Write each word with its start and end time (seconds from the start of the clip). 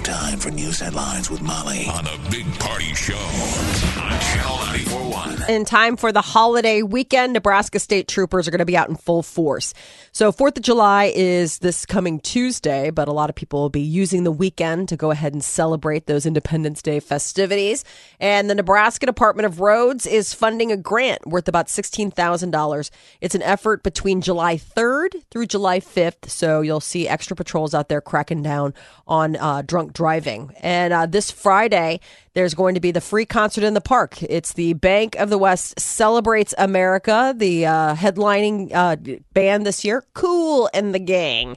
Time 0.00 0.38
for 0.38 0.50
news 0.50 0.80
headlines 0.80 1.30
with 1.30 1.42
Molly. 1.42 1.86
On 1.86 2.06
a 2.06 2.30
big 2.30 2.46
party 2.58 2.94
show 2.94 3.14
on 3.14 4.18
Channel 4.20 4.99
941. 5.10 5.50
In 5.50 5.64
time 5.64 5.96
for 5.96 6.12
the 6.12 6.20
holiday 6.20 6.82
weekend, 6.82 7.32
Nebraska 7.32 7.78
state 7.78 8.06
troopers 8.08 8.46
are 8.46 8.50
going 8.50 8.60
to 8.60 8.64
be 8.64 8.76
out 8.76 8.88
in 8.88 8.96
full 8.96 9.22
force. 9.22 9.74
So, 10.12 10.32
4th 10.32 10.56
of 10.56 10.62
July 10.62 11.12
is 11.14 11.58
this 11.58 11.86
coming 11.86 12.20
Tuesday, 12.20 12.90
but 12.90 13.08
a 13.08 13.12
lot 13.12 13.30
of 13.30 13.36
people 13.36 13.60
will 13.60 13.70
be 13.70 13.80
using 13.80 14.24
the 14.24 14.32
weekend 14.32 14.88
to 14.88 14.96
go 14.96 15.10
ahead 15.10 15.32
and 15.32 15.42
celebrate 15.42 16.06
those 16.06 16.26
Independence 16.26 16.82
Day 16.82 17.00
festivities. 17.00 17.84
And 18.18 18.48
the 18.48 18.54
Nebraska 18.54 19.06
Department 19.06 19.46
of 19.46 19.60
Roads 19.60 20.06
is 20.06 20.34
funding 20.34 20.72
a 20.72 20.76
grant 20.76 21.26
worth 21.26 21.48
about 21.48 21.66
$16,000. 21.66 22.90
It's 23.20 23.34
an 23.34 23.42
effort 23.42 23.82
between 23.82 24.20
July 24.20 24.56
3rd 24.56 25.22
through 25.30 25.46
July 25.46 25.80
5th. 25.80 26.28
So, 26.28 26.60
you'll 26.60 26.80
see 26.80 27.08
extra 27.08 27.36
patrols 27.36 27.74
out 27.74 27.88
there 27.88 28.00
cracking 28.00 28.42
down 28.42 28.74
on 29.06 29.36
uh, 29.36 29.62
drunk 29.62 29.92
driving. 29.92 30.52
And 30.60 30.92
uh, 30.92 31.06
this 31.06 31.30
Friday, 31.30 32.00
there's 32.34 32.54
going 32.54 32.74
to 32.74 32.80
be 32.80 32.92
the 32.92 33.00
free 33.00 33.26
concert 33.26 33.64
in 33.64 33.74
the 33.74 33.80
park. 33.80 34.22
It's 34.22 34.52
the 34.52 34.74
Bank 34.74 35.16
of 35.16 35.30
the 35.30 35.38
West 35.38 35.78
Celebrates 35.78 36.54
America, 36.58 37.34
the 37.36 37.66
uh, 37.66 37.94
headlining 37.94 38.72
uh, 38.72 38.96
band 39.32 39.66
this 39.66 39.84
year, 39.84 40.04
Kool 40.14 40.70
and 40.72 40.94
the 40.94 40.98
Gang. 40.98 41.56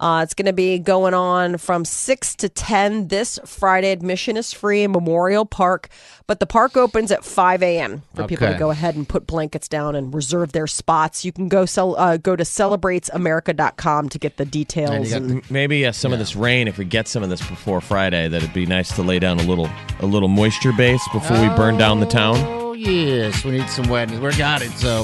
Uh, 0.00 0.22
it's 0.22 0.32
going 0.32 0.46
to 0.46 0.52
be 0.54 0.78
going 0.78 1.12
on 1.12 1.58
from 1.58 1.84
6 1.84 2.34
to 2.36 2.48
10 2.48 3.08
this 3.08 3.38
Friday. 3.44 3.92
Admission 3.92 4.38
is 4.38 4.50
free 4.50 4.82
in 4.82 4.92
Memorial 4.92 5.44
Park, 5.44 5.90
but 6.26 6.40
the 6.40 6.46
park 6.46 6.74
opens 6.74 7.12
at 7.12 7.22
5 7.22 7.62
a.m. 7.62 8.02
for 8.14 8.26
people 8.26 8.46
to 8.54 8.58
go 8.58 8.70
ahead 8.70 8.96
and 8.96 9.06
put 9.06 9.26
blankets 9.26 9.68
down 9.68 9.94
and 9.94 10.14
reserve 10.14 10.52
their 10.52 10.66
spots. 10.66 11.22
You 11.22 11.32
can 11.32 11.48
go 11.48 11.66
sell, 11.66 11.96
uh, 11.96 12.16
go 12.16 12.34
to 12.34 12.44
celebratesamerica.com 12.44 14.08
to 14.08 14.18
get 14.18 14.38
the 14.38 14.46
details. 14.46 15.10
got 15.10 15.20
and- 15.20 15.50
Maybe 15.50 15.84
uh, 15.84 15.92
some 15.92 16.12
of 16.14 16.18
this 16.18 16.34
rain, 16.34 16.66
if 16.66 16.78
we 16.78 16.86
get 16.86 17.06
some 17.06 17.22
of 17.22 17.28
this 17.28 17.46
before 17.46 17.82
Friday, 17.82 18.26
that 18.28 18.42
it'd 18.42 18.54
be 18.54 18.64
nice 18.64 18.94
to 18.96 19.02
lay 19.02 19.18
down 19.18 19.38
a 19.38 19.42
little 19.44 19.68
a 20.00 20.06
little 20.06 20.28
moisture 20.28 20.72
base 20.72 21.06
before 21.12 21.40
we 21.40 21.48
burn 21.56 21.76
down 21.76 22.00
the 22.00 22.06
town. 22.06 22.59
Oh 22.82 22.82
yes, 22.82 23.44
we 23.44 23.50
need 23.50 23.68
some 23.68 23.88
weddings. 23.88 24.20
We 24.20 24.34
got 24.38 24.62
it. 24.62 24.70
So 24.70 25.02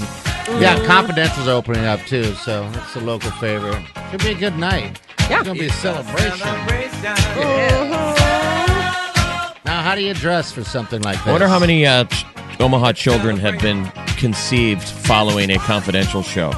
yeah, 0.58 0.82
Confidential's 0.86 1.46
opening 1.46 1.84
up 1.84 2.00
too. 2.06 2.32
So 2.36 2.68
that's 2.70 2.96
a 2.96 3.00
local 3.00 3.30
favorite. 3.32 3.82
Should 4.10 4.20
be 4.20 4.30
a 4.30 4.34
good 4.34 4.56
night. 4.56 4.98
Yeah. 5.28 5.40
It's 5.40 5.48
gonna 5.48 5.60
be 5.60 5.66
a 5.66 5.72
celebration. 5.72 6.38
Now, 9.66 9.82
how 9.82 9.94
do 9.94 10.02
you 10.02 10.14
dress 10.14 10.52
for 10.52 10.64
something 10.64 11.02
like 11.02 11.18
that? 11.18 11.26
I 11.28 11.32
wonder 11.32 11.48
how 11.48 11.58
many 11.58 11.84
uh, 11.84 12.04
ch- 12.04 12.24
Omaha 12.60 12.92
children 12.92 13.36
have 13.36 13.60
been 13.60 13.84
conceived 14.16 14.82
following 14.82 15.50
a 15.50 15.58
confidential 15.58 16.22
show. 16.22 16.52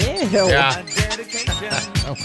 Ew. 0.00 0.48
Yeah. 0.48 0.82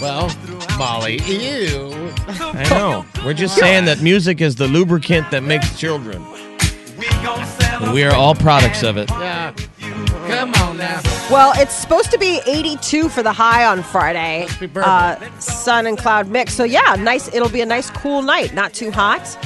well, 0.00 0.34
Molly, 0.78 1.18
ew. 1.26 1.92
I 2.28 2.66
know. 2.70 3.04
We're 3.26 3.34
just 3.34 3.56
saying 3.56 3.84
that 3.84 4.00
music 4.00 4.40
is 4.40 4.56
the 4.56 4.68
lubricant 4.68 5.30
that 5.32 5.42
makes 5.42 5.78
children. 5.78 6.24
And 7.82 7.92
we 7.92 8.04
are 8.04 8.14
all 8.14 8.34
products 8.34 8.82
of 8.82 8.96
it. 8.96 9.10
Yeah. 9.10 9.52
Come 10.28 10.54
on 10.54 10.76
now. 10.76 11.00
Well, 11.30 11.52
it's 11.56 11.74
supposed 11.74 12.10
to 12.12 12.18
be 12.18 12.40
82 12.46 13.08
for 13.08 13.22
the 13.22 13.32
high 13.32 13.64
on 13.64 13.82
Friday. 13.82 14.42
Must 14.42 14.60
be 14.60 14.66
bourbon. 14.66 14.88
Uh, 14.90 15.38
sun 15.40 15.86
and 15.86 15.98
cloud 15.98 16.28
mix. 16.28 16.54
So 16.54 16.64
yeah, 16.64 16.96
nice. 16.98 17.28
It'll 17.34 17.48
be 17.48 17.60
a 17.60 17.66
nice 17.66 17.90
cool 17.90 18.22
night, 18.22 18.54
not 18.54 18.72
too 18.72 18.90
hot. 18.92 19.36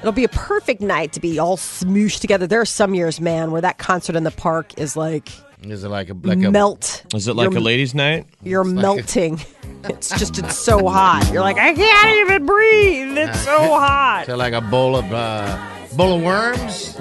It'll 0.00 0.12
be 0.12 0.24
a 0.24 0.28
perfect 0.28 0.80
night 0.80 1.12
to 1.14 1.20
be 1.20 1.38
all 1.38 1.56
smooshed 1.56 2.20
together. 2.20 2.46
There 2.46 2.60
are 2.60 2.66
some 2.66 2.94
years, 2.94 3.20
man, 3.20 3.52
where 3.52 3.60
that 3.62 3.78
concert 3.78 4.16
in 4.16 4.24
the 4.24 4.30
park 4.32 4.78
is 4.78 4.96
like 4.96 5.28
Is 5.62 5.82
it 5.84 5.88
like 5.88 6.10
a 6.10 6.14
like 6.14 6.42
a 6.42 6.50
melt. 6.50 7.04
Is 7.14 7.26
it 7.28 7.34
like 7.36 7.50
You're- 7.50 7.60
a 7.60 7.64
ladies' 7.64 7.94
night? 7.94 8.26
You're 8.42 8.64
melting. 8.64 9.40
it's 9.84 10.10
just 10.18 10.38
it's 10.38 10.58
so 10.58 10.88
hot. 10.88 11.30
You're 11.32 11.42
like 11.42 11.56
I 11.56 11.72
can't 11.72 12.16
even 12.30 12.44
breathe. 12.46 13.16
It's 13.16 13.40
so 13.44 13.58
hot. 13.78 14.24
so 14.26 14.36
like 14.36 14.52
a 14.52 14.60
bowl 14.60 14.96
of 14.96 15.10
uh, 15.12 15.56
bowl 15.96 16.16
of 16.18 16.22
worms? 16.22 16.96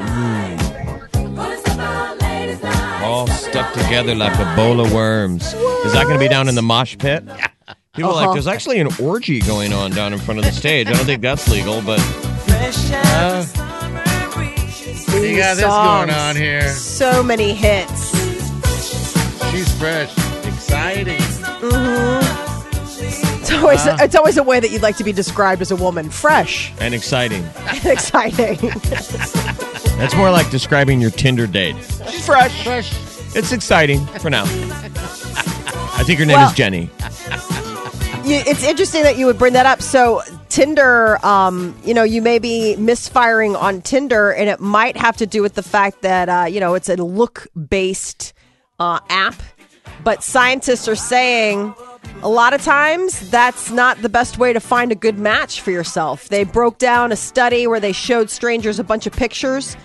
All 3.04 3.28
stuck 3.28 3.74
together 3.74 4.16
like 4.16 4.38
a 4.40 4.56
bowl 4.56 4.80
of 4.80 4.94
worms. 4.94 5.44
Is 5.54 5.94
that 5.94 6.04
going 6.06 6.14
to 6.16 6.20
be 6.20 6.28
down 6.28 6.48
in 6.48 6.56
the 6.56 6.62
mosh 6.62 6.98
pit? 6.98 7.24
People 7.94 8.12
are 8.12 8.16
like, 8.16 8.24
Uh-huh. 8.26 8.34
there's 8.34 8.48
actually 8.48 8.80
an 8.80 8.88
orgy 9.02 9.40
going 9.42 9.74
on 9.74 9.92
down 9.92 10.14
in 10.14 10.20
front 10.20 10.40
of 10.40 10.46
the 10.46 10.52
stage. 10.52 10.88
I 10.88 10.94
don't 10.94 11.06
think 11.06 11.22
that's 11.22 11.50
legal, 11.50 11.82
but 11.82 12.00
Uh, 13.14 13.46
you 15.20 15.36
got 15.38 15.56
this 15.58 15.66
going 15.66 16.10
on 16.10 16.36
here. 16.38 16.70
So 16.70 17.22
many 17.22 17.54
hits. 17.54 18.12
She's 19.52 19.78
fresh, 19.78 20.12
exciting. 20.46 21.18
It's 21.20 22.21
always 23.62 23.86
it's 23.86 24.16
always 24.16 24.38
a 24.38 24.44
way 24.44 24.60
that 24.60 24.72
you'd 24.72 24.82
like 24.82 24.98
to 24.98 25.04
be 25.04 25.12
described 25.14 25.62
as 25.62 25.72
a 25.72 25.76
woman. 25.76 26.10
Fresh, 26.10 26.74
and 26.80 26.94
exciting. 26.94 27.44
exciting. 27.86 28.58
That's 29.98 30.16
more 30.16 30.32
like 30.32 30.50
describing 30.50 31.00
your 31.02 31.12
Tinder 31.12 31.48
date. 31.48 31.76
She's 32.10 32.26
fresh. 32.26 32.64
Fresh. 32.64 32.92
It's 33.36 33.52
exciting 33.52 34.06
for 34.20 34.30
now. 34.30 34.44
I 34.46 36.04
think 36.06 36.20
her 36.20 36.26
name 36.26 36.38
Well- 36.38 36.50
is 36.50 36.56
Jenny. 36.56 36.90
you, 38.26 38.36
it's 38.46 38.64
interesting 38.64 39.04
that 39.04 39.18
you 39.18 39.26
would 39.26 39.38
bring 39.38 39.54
that 39.54 39.66
up. 39.66 39.82
So 39.82 40.22
Tinder, 40.50 41.24
um, 41.26 41.76
you 41.86 41.94
know, 41.94 42.04
you 42.04 42.22
may 42.22 42.40
be 42.40 42.76
misfiring 42.76 43.56
on 43.56 43.82
Tinder, 43.82 44.32
and 44.32 44.50
it 44.50 44.60
might 44.60 44.98
have 44.98 45.18
to 45.18 45.26
do 45.28 45.42
with 45.42 45.54
the 45.54 45.64
fact 45.64 46.02
that 46.02 46.28
uh, 46.30 46.46
you 46.50 46.60
know 46.60 46.74
it's 46.74 46.90
a 46.90 46.96
look-based 46.96 48.34
uh, 48.80 49.00
app. 49.10 49.36
But 50.04 50.24
scientists 50.24 50.88
are 50.88 50.96
saying 50.96 51.76
a 52.24 52.30
lot 52.30 52.54
of 52.54 52.62
times 52.62 53.30
that's 53.32 53.72
not 53.72 54.02
the 54.02 54.10
best 54.10 54.38
way 54.38 54.54
to 54.54 54.60
find 54.60 54.92
a 54.92 54.96
good 54.96 55.18
match 55.18 55.62
for 55.62 55.72
yourself. 55.72 56.30
They 56.30 56.44
broke 56.44 56.78
down 56.78 57.12
a 57.12 57.16
study 57.16 57.66
where 57.66 57.80
they 57.80 57.92
showed 57.92 58.30
strangers 58.30 58.78
a 58.80 58.84
bunch 58.84 59.08
of 59.08 59.14
pictures 59.14 59.76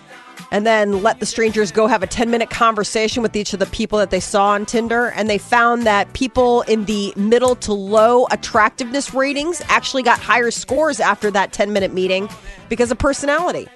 and 0.52 0.66
then 0.66 1.02
let 1.02 1.18
the 1.18 1.26
strangers 1.26 1.72
go 1.72 1.86
have 1.86 2.02
a 2.02 2.06
10 2.06 2.30
minute 2.30 2.50
conversation 2.50 3.22
with 3.22 3.34
each 3.34 3.52
of 3.54 3.58
the 3.58 3.66
people 3.66 3.98
that 3.98 4.10
they 4.10 4.20
saw 4.20 4.48
on 4.50 4.66
Tinder. 4.66 5.06
And 5.16 5.30
they 5.30 5.38
found 5.38 5.84
that 5.86 6.12
people 6.12 6.62
in 6.62 6.84
the 6.84 7.12
middle 7.16 7.56
to 7.56 7.72
low 7.72 8.26
attractiveness 8.30 9.14
ratings 9.14 9.62
actually 9.68 10.02
got 10.02 10.20
higher 10.20 10.50
scores 10.50 11.00
after 11.00 11.30
that 11.30 11.52
10 11.52 11.72
minute 11.72 11.94
meeting 11.94 12.28
because 12.68 12.90
of 12.90 12.98
personality, 12.98 13.66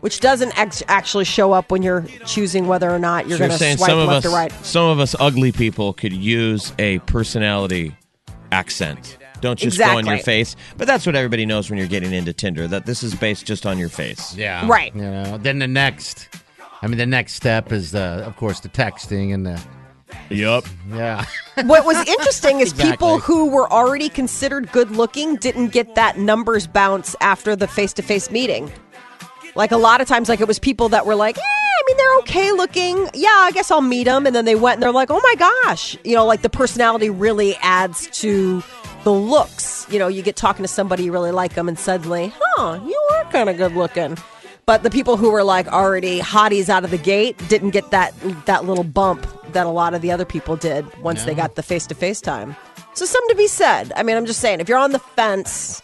which 0.00 0.20
doesn't 0.20 0.56
ex- 0.58 0.82
actually 0.88 1.24
show 1.24 1.52
up 1.52 1.70
when 1.70 1.82
you're 1.82 2.04
choosing 2.26 2.66
whether 2.66 2.90
or 2.90 2.98
not 2.98 3.26
you're 3.26 3.38
So 3.38 3.48
going 3.48 3.58
to 3.58 3.76
swipe 3.78 3.90
left 3.90 4.26
us, 4.26 4.32
or 4.32 4.36
right. 4.36 4.52
some 4.64 4.90
of 4.90 5.00
us 5.00 5.16
ugly 5.18 5.50
people 5.50 5.94
could 5.94 6.12
use 6.12 6.74
a 6.78 6.98
personality 7.00 7.96
accent. 8.52 9.18
Don't 9.40 9.58
just 9.58 9.78
go 9.78 9.96
on 9.98 10.06
your 10.06 10.18
face. 10.18 10.54
But 10.76 10.86
that's 10.86 11.04
what 11.04 11.16
everybody 11.16 11.44
knows 11.46 11.68
when 11.68 11.78
you're 11.78 11.88
getting 11.88 12.12
into 12.12 12.32
Tinder. 12.32 12.68
That 12.68 12.86
this 12.86 13.02
is 13.02 13.14
based 13.14 13.44
just 13.44 13.66
on 13.66 13.76
your 13.78 13.88
face. 13.88 14.36
Yeah. 14.36 14.68
Right. 14.68 14.94
You 14.94 15.02
know, 15.02 15.38
then 15.38 15.58
the 15.58 15.66
next, 15.66 16.28
I 16.80 16.86
mean, 16.86 16.98
the 16.98 17.06
next 17.06 17.34
step 17.34 17.72
is, 17.72 17.90
the, 17.90 18.22
of 18.24 18.36
course, 18.36 18.60
the 18.60 18.68
texting 18.68 19.34
and 19.34 19.44
the, 19.44 19.60
Yep. 20.30 20.64
yeah. 20.92 21.24
What 21.64 21.84
was 21.84 21.96
interesting 22.08 22.60
is 22.60 22.72
people 22.72 23.18
who 23.18 23.50
were 23.50 23.70
already 23.70 24.08
considered 24.08 24.70
good 24.72 24.90
looking 24.90 25.36
didn't 25.36 25.68
get 25.68 25.94
that 25.96 26.18
numbers 26.18 26.66
bounce 26.66 27.16
after 27.20 27.56
the 27.56 27.66
face 27.66 27.92
to 27.94 28.02
face 28.02 28.30
meeting. 28.30 28.70
Like 29.54 29.70
a 29.72 29.76
lot 29.76 30.00
of 30.00 30.08
times, 30.08 30.28
like 30.30 30.40
it 30.40 30.48
was 30.48 30.58
people 30.58 30.88
that 30.90 31.04
were 31.04 31.14
like, 31.14 31.36
eh, 31.36 31.40
I 31.40 31.61
mean, 31.92 31.98
they're 31.98 32.18
okay 32.18 32.52
looking. 32.52 33.08
Yeah, 33.14 33.28
I 33.28 33.50
guess 33.52 33.70
I'll 33.70 33.80
meet 33.80 34.04
them. 34.04 34.26
And 34.26 34.34
then 34.34 34.44
they 34.44 34.54
went 34.54 34.74
and 34.74 34.82
they're 34.82 34.92
like, 34.92 35.10
oh 35.10 35.20
my 35.22 35.34
gosh. 35.38 35.96
You 36.04 36.14
know, 36.14 36.24
like 36.26 36.42
the 36.42 36.50
personality 36.50 37.10
really 37.10 37.56
adds 37.56 38.08
to 38.20 38.62
the 39.04 39.12
looks. 39.12 39.86
You 39.90 39.98
know, 39.98 40.08
you 40.08 40.22
get 40.22 40.36
talking 40.36 40.62
to 40.62 40.68
somebody, 40.68 41.04
you 41.04 41.12
really 41.12 41.32
like 41.32 41.54
them, 41.54 41.68
and 41.68 41.78
suddenly, 41.78 42.32
huh, 42.40 42.80
you 42.84 43.08
are 43.12 43.24
kind 43.30 43.48
of 43.50 43.56
good 43.56 43.74
looking. 43.74 44.16
But 44.64 44.84
the 44.84 44.90
people 44.90 45.16
who 45.16 45.32
were 45.32 45.42
like 45.42 45.66
already 45.66 46.20
hotties 46.20 46.68
out 46.68 46.84
of 46.84 46.90
the 46.90 46.98
gate 46.98 47.36
didn't 47.48 47.70
get 47.70 47.90
that 47.90 48.14
that 48.46 48.64
little 48.64 48.84
bump 48.84 49.26
that 49.52 49.66
a 49.66 49.70
lot 49.70 49.92
of 49.92 50.02
the 50.02 50.12
other 50.12 50.24
people 50.24 50.56
did 50.56 50.86
once 50.98 51.24
they 51.24 51.34
got 51.34 51.56
the 51.56 51.62
face 51.62 51.86
to 51.88 51.94
face 51.94 52.20
time. 52.20 52.56
So 52.94 53.04
something 53.04 53.30
to 53.30 53.36
be 53.36 53.48
said. 53.48 53.92
I 53.96 54.02
mean, 54.02 54.16
I'm 54.16 54.26
just 54.26 54.40
saying, 54.40 54.60
if 54.60 54.68
you're 54.68 54.78
on 54.78 54.92
the 54.92 54.98
fence 54.98 55.82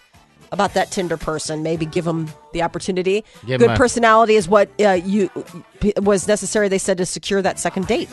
about 0.52 0.74
that 0.74 0.90
Tinder 0.90 1.16
person, 1.16 1.62
maybe 1.62 1.86
give 1.86 2.04
them 2.04 2.28
the 2.52 2.62
opportunity. 2.62 3.24
Give 3.46 3.60
Good 3.60 3.70
a- 3.70 3.76
personality 3.76 4.34
is 4.34 4.48
what 4.48 4.68
uh, 4.80 4.92
you 4.92 5.30
was 5.96 6.28
necessary. 6.28 6.68
They 6.68 6.78
said 6.78 6.98
to 6.98 7.06
secure 7.06 7.42
that 7.42 7.58
second 7.58 7.86
date. 7.86 8.08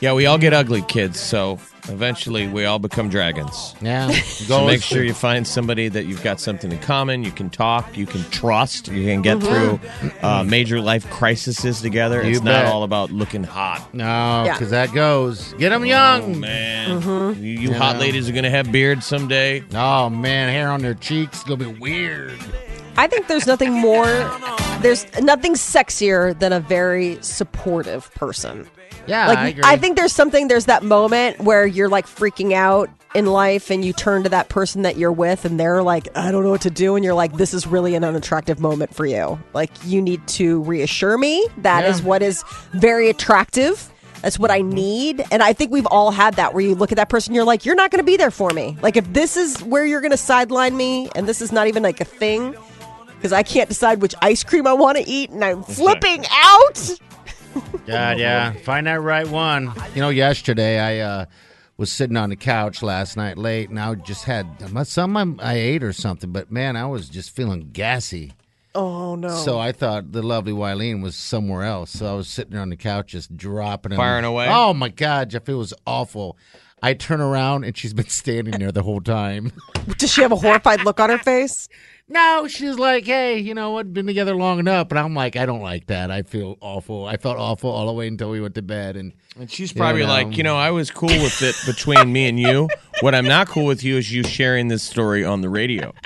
Yeah, 0.00 0.12
we 0.12 0.26
all 0.26 0.38
get 0.38 0.52
ugly, 0.52 0.82
kids. 0.82 1.18
So 1.20 1.58
eventually 1.88 2.46
we 2.48 2.64
all 2.64 2.78
become 2.78 3.08
dragons. 3.08 3.74
Yeah. 3.80 4.10
So 4.34 4.46
Go 4.48 4.66
make 4.66 4.82
sure 4.82 5.02
you 5.04 5.14
find 5.14 5.46
somebody 5.46 5.88
that 5.88 6.06
you've 6.06 6.22
got 6.22 6.40
something 6.40 6.70
in 6.72 6.78
common. 6.80 7.22
You 7.24 7.30
can 7.30 7.50
talk. 7.50 7.96
You 7.96 8.04
can 8.06 8.22
trust. 8.30 8.88
You 8.88 9.04
can 9.04 9.22
get 9.22 9.40
through 9.40 9.78
uh, 10.22 10.42
major 10.44 10.80
life 10.80 11.08
crises 11.10 11.80
together. 11.80 12.22
You 12.22 12.30
it's 12.36 12.42
not 12.42 12.66
all 12.66 12.82
about 12.82 13.10
looking 13.10 13.44
hot. 13.44 13.94
No, 13.94 14.04
Yeah. 14.04 14.52
because 14.54 14.70
that 14.70 14.92
goes. 14.92 15.52
Get 15.54 15.70
them 15.70 15.82
Oh, 15.82 15.86
young. 15.86 16.40
man, 16.40 17.34
you, 17.42 17.50
you 17.52 17.70
Yeah. 17.70 17.76
hot 17.78 17.98
ladies 17.98 18.28
are 18.28 18.32
gonna 18.32 18.50
have 18.50 18.70
beards 18.72 19.06
someday. 19.06 19.62
Oh 19.74 20.10
man, 20.10 20.48
hair 20.50 20.70
on 20.70 20.80
their 20.82 20.94
cheeks 20.94 21.42
gonna 21.44 21.64
be 21.64 21.78
weird. 21.80 22.32
I 22.96 23.06
think 23.06 23.26
there's 23.28 23.46
nothing 23.46 23.72
more, 23.72 24.06
there's 24.80 25.06
nothing 25.20 25.54
sexier 25.54 26.38
than 26.38 26.52
a 26.52 26.60
very 26.60 27.18
supportive 27.22 28.12
person. 28.14 28.68
Yeah, 29.06 29.28
Like 29.28 29.38
I 29.38 29.48
agree. 29.48 29.62
I, 29.64 29.76
think 29.76 29.96
there's 29.96 30.12
something 30.12 30.48
there's 30.48 30.66
that 30.66 30.82
moment 30.82 31.40
where 31.40 31.66
you're 31.66 31.88
like 31.88 32.06
freaking 32.06 32.52
out 32.52 32.88
in 33.14 33.26
life 33.26 33.70
and 33.70 33.84
you 33.84 33.92
turn 33.92 34.24
to 34.24 34.28
that 34.30 34.48
person 34.48 34.82
that 34.82 34.96
you're 34.96 35.12
with 35.12 35.44
and 35.44 35.58
they're 35.60 35.82
like 35.82 36.08
I 36.16 36.32
don't 36.32 36.42
know 36.42 36.50
what 36.50 36.62
to 36.62 36.70
do 36.70 36.96
and 36.96 37.04
you're 37.04 37.14
like 37.14 37.34
this 37.34 37.54
is 37.54 37.66
really 37.66 37.94
an 37.94 38.02
unattractive 38.02 38.58
moment 38.60 38.94
for 38.94 39.06
you. 39.06 39.38
Like 39.52 39.70
you 39.84 40.02
need 40.02 40.26
to 40.28 40.62
reassure 40.62 41.16
me 41.18 41.46
That 41.58 41.84
is 41.84 42.00
Yeah. 42.00 42.06
what 42.06 42.22
is 42.22 42.42
very 42.72 43.08
attractive. 43.10 43.90
That's 44.22 44.38
what 44.38 44.50
I 44.50 44.62
need. 44.62 45.22
And 45.30 45.42
I 45.42 45.52
think 45.52 45.70
we've 45.70 45.86
all 45.86 46.10
had 46.10 46.34
that 46.34 46.54
where 46.54 46.64
you 46.64 46.74
look 46.74 46.90
at 46.90 46.96
that 46.96 47.08
person 47.10 47.34
you're 47.34 47.44
like 47.44 47.64
you're 47.64 47.74
not 47.76 47.90
going 47.90 47.98
to 48.00 48.04
be 48.06 48.16
there 48.16 48.30
for 48.32 48.50
me. 48.50 48.76
Like 48.82 48.96
if 48.96 49.12
this 49.12 49.36
is 49.36 49.62
where 49.62 49.84
you're 49.84 50.00
going 50.00 50.10
to 50.12 50.16
sideline 50.16 50.76
me 50.76 51.10
and 51.14 51.28
this 51.28 51.40
is 51.42 51.52
not 51.52 51.66
even 51.68 51.82
like 51.82 52.00
a 52.00 52.04
thing 52.04 52.56
because 53.16 53.32
I 53.32 53.42
can't 53.42 53.68
decide 53.68 54.02
which 54.02 54.14
ice 54.22 54.42
cream 54.42 54.66
I 54.66 54.72
want 54.72 54.98
to 54.98 55.04
eat 55.08 55.30
and 55.30 55.44
I'm 55.44 55.62
flipping 55.62 56.24
out. 56.32 56.90
God, 57.86 58.18
yeah. 58.18 58.52
Find 58.52 58.86
that 58.86 59.00
right 59.00 59.26
one. 59.28 59.72
You 59.94 60.00
know, 60.00 60.08
yesterday 60.08 60.78
I 60.78 60.98
uh, 60.98 61.24
was 61.76 61.90
sitting 61.90 62.16
on 62.16 62.30
the 62.30 62.36
couch 62.36 62.82
last 62.82 63.16
night 63.16 63.38
late, 63.38 63.70
and 63.70 63.78
I 63.78 63.94
just 63.94 64.24
had 64.24 64.46
some 64.84 65.16
I 65.40 65.54
ate 65.54 65.82
or 65.82 65.92
something. 65.92 66.30
But 66.30 66.50
man, 66.50 66.76
I 66.76 66.86
was 66.86 67.08
just 67.08 67.30
feeling 67.30 67.70
gassy. 67.72 68.32
Oh 68.74 69.14
no. 69.14 69.28
So 69.28 69.58
I 69.58 69.72
thought 69.72 70.12
the 70.12 70.22
lovely 70.22 70.52
Wileen 70.52 71.02
was 71.02 71.14
somewhere 71.14 71.62
else. 71.62 71.90
So 71.90 72.06
I 72.06 72.14
was 72.14 72.28
sitting 72.28 72.52
there 72.52 72.60
on 72.60 72.70
the 72.70 72.76
couch 72.76 73.08
just 73.08 73.36
dropping 73.36 73.90
them. 73.90 73.98
Firing 73.98 74.24
away? 74.24 74.48
Oh 74.50 74.74
my 74.74 74.88
God, 74.88 75.30
Jeff, 75.30 75.48
it 75.48 75.54
was 75.54 75.72
awful. 75.86 76.36
I 76.84 76.92
turn 76.92 77.22
around 77.22 77.64
and 77.64 77.74
she's 77.74 77.94
been 77.94 78.08
standing 78.08 78.58
there 78.58 78.70
the 78.70 78.82
whole 78.82 79.00
time. 79.00 79.52
Does 79.98 80.12
she 80.12 80.20
have 80.20 80.32
a 80.32 80.36
horrified 80.36 80.84
look 80.84 81.00
on 81.00 81.08
her 81.08 81.16
face? 81.18 81.66
no, 82.06 82.46
she's 82.46 82.78
like, 82.78 83.06
hey, 83.06 83.38
you 83.38 83.54
know 83.54 83.70
what? 83.70 83.94
Been 83.94 84.06
together 84.06 84.34
long 84.36 84.58
enough. 84.58 84.88
But 84.90 84.98
I'm 84.98 85.14
like, 85.14 85.36
I 85.36 85.46
don't 85.46 85.62
like 85.62 85.86
that. 85.86 86.10
I 86.10 86.20
feel 86.22 86.58
awful. 86.60 87.06
I 87.06 87.16
felt 87.16 87.38
awful 87.38 87.70
all 87.70 87.86
the 87.86 87.94
way 87.94 88.06
until 88.06 88.30
we 88.30 88.42
went 88.42 88.54
to 88.56 88.62
bed. 88.62 88.96
And 88.96 89.14
And 89.38 89.50
she's 89.50 89.72
probably 89.72 90.02
know. 90.02 90.08
like, 90.08 90.36
you 90.36 90.42
um, 90.42 90.44
know, 90.44 90.56
I 90.56 90.70
was 90.70 90.90
cool 90.90 91.08
with 91.08 91.40
it 91.40 91.56
between 91.64 92.12
me 92.12 92.28
and 92.28 92.38
you. 92.38 92.68
What 93.00 93.14
I'm 93.14 93.24
not 93.24 93.48
cool 93.48 93.64
with 93.64 93.82
you 93.82 93.96
is 93.96 94.12
you 94.12 94.22
sharing 94.22 94.68
this 94.68 94.82
story 94.82 95.24
on 95.24 95.40
the 95.40 95.48
radio. 95.48 95.94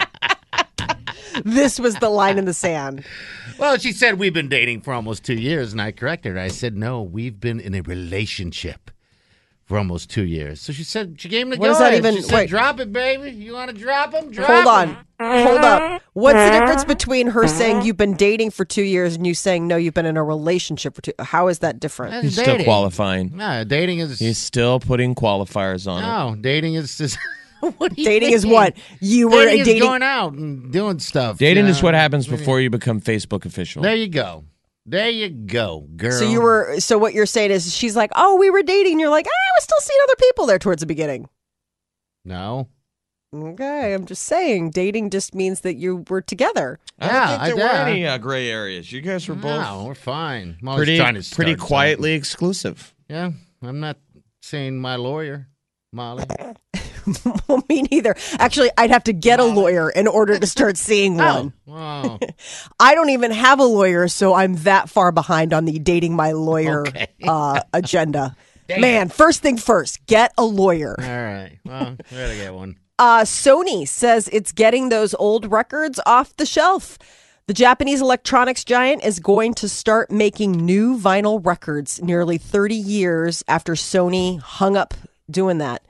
This 1.45 1.79
was 1.79 1.95
the 1.97 2.09
line 2.11 2.37
in 2.37 2.47
the 2.47 2.55
sand. 2.55 3.05
well, 3.61 3.79
she 3.79 3.93
said 3.93 4.19
we've 4.19 4.35
been 4.35 4.49
dating 4.49 4.81
for 4.81 4.93
almost 4.93 5.25
two 5.25 5.35
years, 5.35 5.71
and 5.71 5.81
I 5.81 5.93
corrected 5.93 6.35
her. 6.35 6.41
I 6.41 6.49
said, 6.49 6.77
no, 6.77 7.01
we've 7.01 7.39
been 7.39 7.61
in 7.61 7.77
a 7.77 7.81
relationship. 7.83 8.91
For 9.69 9.77
almost 9.77 10.09
two 10.09 10.25
years, 10.25 10.63
so 10.63 10.73
she 10.73 10.83
said 10.83 11.17
she 11.21 11.29
gave 11.29 11.43
him 11.43 11.51
the 11.51 11.57
What 11.59 11.67
does 11.67 11.79
that 11.79 11.93
even- 11.93 12.17
She 12.17 12.23
said, 12.23 12.35
wait. 12.35 12.49
"Drop 12.49 12.81
it, 12.81 12.91
baby. 12.91 13.31
You 13.31 13.53
want 13.53 13.71
to 13.71 13.77
drop 13.77 14.15
him? 14.15 14.31
Drop 14.31 14.49
Hold 14.49 14.89
him." 14.89 14.97
on. 15.21 15.43
Hold 15.47 15.59
up. 15.61 16.03
What's 16.15 16.39
the 16.39 16.59
difference 16.59 16.85
between 16.87 17.27
her 17.27 17.47
saying 17.47 17.83
you've 17.83 17.99
been 17.99 18.15
dating 18.15 18.53
for 18.53 18.65
two 18.65 18.81
years 18.83 19.15
and 19.15 19.27
you 19.27 19.35
saying 19.35 19.67
no, 19.69 19.77
you've 19.77 19.93
been 19.93 20.07
in 20.07 20.17
a 20.17 20.25
relationship 20.25 20.95
for 20.95 21.03
two? 21.03 21.13
How 21.19 21.49
is 21.49 21.59
that 21.59 21.81
different? 21.81 22.13
That's 22.13 22.23
He's 22.25 22.33
still 22.33 22.47
dating. 22.47 22.65
qualifying. 22.65 23.33
No, 23.37 23.63
dating 23.65 23.99
is 23.99 24.19
He's 24.19 24.39
still 24.39 24.81
putting 24.81 25.15
qualifiers 25.15 25.87
on 25.87 26.03
it. 26.03 26.07
no 26.07 26.41
dating 26.41 26.73
is 26.75 26.97
just 26.97 27.19
what 27.77 27.99
you 27.99 28.05
Dating 28.07 28.33
is 28.33 28.47
what 28.47 28.75
you 29.01 29.29
were 29.29 29.45
dating, 29.45 29.65
dating. 29.65 29.77
is 29.83 29.83
going 29.83 30.03
out 30.03 30.33
and 30.33 30.73
doing 30.73 30.99
stuff. 30.99 31.37
Dating 31.37 31.65
you 31.67 31.71
is 31.73 31.83
what 31.83 31.93
happens 31.93 32.27
before 32.27 32.59
you 32.61 32.71
become 32.71 33.03
Facebook 33.03 33.45
official. 33.45 33.83
There 33.83 33.95
you 33.95 34.09
go. 34.09 34.45
There 34.91 35.11
you 35.11 35.29
go, 35.29 35.87
girl. 35.97 36.13
so 36.13 36.25
you 36.25 36.41
were. 36.41 36.81
So 36.81 36.97
what 36.97 37.13
you're 37.13 37.27
saying 37.27 37.51
is 37.51 37.75
she's 37.77 37.95
like, 37.95 38.11
oh, 38.17 38.37
we 38.37 38.49
were 38.49 38.63
dating. 38.63 38.93
And 38.93 39.01
you're 39.01 39.11
like, 39.11 39.27
I 39.27 39.51
was 39.57 39.65
still 39.65 39.81
seeing 39.81 39.99
other 40.05 40.17
people 40.19 40.47
there 40.47 40.59
towards 40.59 40.81
the 40.81 40.87
beginning. 40.87 41.29
no. 42.25 42.69
Okay, 43.37 43.93
I'm 43.93 44.07
just 44.07 44.23
saying, 44.23 44.71
dating 44.71 45.11
just 45.11 45.35
means 45.35 45.61
that 45.61 45.75
you 45.75 46.03
were 46.09 46.23
together. 46.23 46.79
I 46.99 47.07
Yeah, 47.07 47.13
don't 47.13 47.45
think 47.45 47.57
there 47.59 47.67
were 47.67 47.85
did. 47.85 47.93
any 47.93 48.07
uh, 48.07 48.17
gray 48.17 48.49
areas. 48.49 48.91
You 48.91 49.03
guys 49.03 49.29
were 49.29 49.35
both 49.35 49.61
No, 49.61 49.85
we're 49.87 49.95
fine. 49.95 50.57
I'm 50.63 50.69
always 50.69 50.87
pretty, 50.87 50.97
trying 50.97 51.21
to 51.21 51.35
pretty 51.35 51.53
start 51.53 51.69
quietly 51.69 52.13
exclusive. 52.15 52.95
something. 53.11 53.35
Yeah, 53.63 53.69
I'm 53.69 53.81
not 53.81 53.99
saying 54.41 54.81
my 54.81 54.97
lawyer, 54.97 55.47
Molly. 55.93 56.25
well, 57.49 57.63
me 57.69 57.83
neither. 57.91 58.15
Actually, 58.39 58.71
I'd 58.77 58.91
have 58.91 59.05
to 59.05 59.13
get 59.13 59.41
a 59.41 59.45
lawyer 59.45 59.91
in 59.91 60.07
order 60.07 60.39
to 60.39 60.47
start 60.47 60.77
seeing 60.77 61.17
one. 61.17 61.53
Oh, 61.67 62.19
I 62.81 62.95
don't 62.95 63.11
even 63.11 63.31
have 63.31 63.61
a 63.61 63.65
lawyer, 63.65 64.09
so 64.09 64.35
I'm 64.35 64.55
that 64.57 64.89
far 64.89 65.13
behind 65.13 65.53
on 65.53 65.65
the 65.65 65.79
dating 65.79 66.15
my 66.17 66.33
lawyer 66.33 66.87
Okay. 66.87 67.09
uh, 67.27 67.61
agenda. 67.73 68.37
Man, 68.79 69.09
first 69.09 69.41
thing 69.41 69.57
first, 69.57 70.05
get 70.07 70.33
a 70.37 70.45
lawyer. 70.45 70.95
all 70.99 71.05
right. 71.07 71.59
Well, 71.65 71.97
we 72.11 72.17
gotta 72.17 72.35
get 72.37 72.53
one. 72.55 72.77
Uh, 72.99 73.21
Sony 73.23 73.87
says 73.89 74.29
it's 74.33 74.53
getting 74.53 74.89
those 74.89 75.15
old 75.15 75.51
records 75.51 75.99
off 76.05 76.37
the 76.37 76.45
shelf. 76.45 76.99
The 77.47 77.55
Japanese 77.55 78.03
electronics 78.03 78.65
giant 78.65 79.03
is 79.05 79.21
going 79.21 79.55
to 79.55 79.71
start 79.71 80.11
making 80.11 80.53
new 80.53 80.99
vinyl 80.99 81.41
records 81.47 82.03
nearly 82.03 82.37
30 82.37 82.75
years 82.75 83.43
after 83.49 83.73
Sony 83.73 84.39
hung 84.39 84.77
up 84.77 84.93
doing 85.31 85.57
that. 85.59 85.83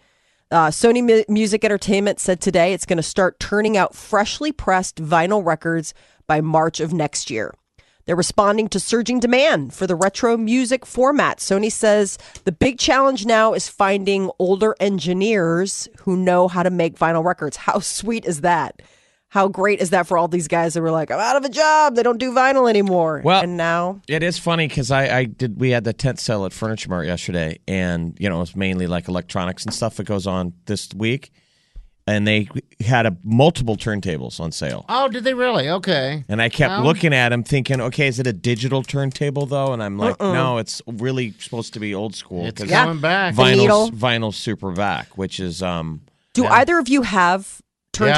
Uh, 0.50 0.68
Sony 0.68 1.04
Mu- 1.04 1.24
Music 1.28 1.62
Entertainment 1.62 2.18
said 2.18 2.40
today 2.40 2.72
it's 2.72 2.86
going 2.86 2.96
to 2.96 3.02
start 3.02 3.38
turning 3.38 3.76
out 3.76 3.94
freshly 3.94 4.50
pressed 4.50 4.96
vinyl 4.96 5.44
records 5.44 5.92
by 6.26 6.40
March 6.40 6.80
of 6.80 6.92
next 6.92 7.30
year. 7.30 7.54
They're 8.06 8.16
responding 8.16 8.68
to 8.70 8.80
surging 8.80 9.20
demand 9.20 9.74
for 9.74 9.86
the 9.86 9.94
retro 9.94 10.38
music 10.38 10.86
format. 10.86 11.40
Sony 11.40 11.70
says 11.70 12.16
the 12.44 12.52
big 12.52 12.78
challenge 12.78 13.26
now 13.26 13.52
is 13.52 13.68
finding 13.68 14.30
older 14.38 14.74
engineers 14.80 15.86
who 15.98 16.16
know 16.16 16.48
how 16.48 16.62
to 16.62 16.70
make 16.70 16.96
vinyl 16.96 17.22
records. 17.22 17.58
How 17.58 17.78
sweet 17.80 18.24
is 18.24 18.40
that? 18.40 18.80
How 19.30 19.46
great 19.48 19.80
is 19.80 19.90
that 19.90 20.06
for 20.06 20.16
all 20.16 20.26
these 20.26 20.48
guys 20.48 20.72
that 20.72 20.80
were 20.80 20.90
like, 20.90 21.10
I'm 21.10 21.20
out 21.20 21.36
of 21.36 21.44
a 21.44 21.50
job. 21.50 21.94
They 21.96 22.02
don't 22.02 22.16
do 22.18 22.32
vinyl 22.32 22.68
anymore. 22.68 23.20
Well- 23.22 23.42
and 23.42 23.56
now 23.58 24.00
It 24.08 24.22
is 24.22 24.38
funny 24.38 24.68
because 24.68 24.90
I, 24.90 25.18
I 25.18 25.24
did. 25.24 25.60
We 25.60 25.70
had 25.70 25.84
the 25.84 25.92
tent 25.92 26.18
sale 26.18 26.46
at 26.46 26.52
Furniture 26.54 26.88
Mart 26.88 27.06
yesterday, 27.06 27.58
and 27.68 28.16
you 28.18 28.28
know 28.30 28.40
it's 28.40 28.56
mainly 28.56 28.86
like 28.86 29.06
electronics 29.08 29.64
and 29.64 29.74
stuff 29.74 29.96
that 29.96 30.04
goes 30.04 30.26
on 30.26 30.54
this 30.66 30.88
week. 30.94 31.30
And 32.06 32.26
they 32.26 32.48
had 32.80 33.04
a 33.04 33.18
multiple 33.22 33.76
turntables 33.76 34.40
on 34.40 34.50
sale, 34.50 34.86
Oh, 34.88 35.08
did 35.08 35.24
they 35.24 35.34
really? 35.34 35.68
Okay. 35.68 36.24
and 36.26 36.40
I 36.40 36.48
kept 36.48 36.70
Well- 36.70 36.84
looking 36.84 37.12
at 37.12 37.28
them, 37.28 37.42
thinking, 37.42 37.82
"Okay, 37.82 38.06
is 38.06 38.18
it 38.18 38.26
a 38.26 38.32
digital 38.32 38.82
turntable 38.82 39.44
though?" 39.44 39.74
And 39.74 39.82
I'm 39.82 39.98
like, 39.98 40.18
"No, 40.18 40.56
it's 40.56 40.80
really 40.86 41.34
supposed 41.38 41.74
to 41.74 41.80
be 41.80 41.94
old 41.94 42.14
school 42.14 42.46
It's 42.46 42.62
'cause 42.62 42.70
coming 42.70 43.00
back. 43.02 43.34
Vinyl 43.34 43.90
vinyl 43.92 44.32
super 44.32 44.70
vac, 44.70 45.18
which 45.18 45.38
is 45.38 45.62
um, 45.62 46.00
do 46.32 46.46
either 46.46 46.78
of 46.78 46.88
you 46.88 47.02
have 47.02 47.60
Yeah. 48.00 48.16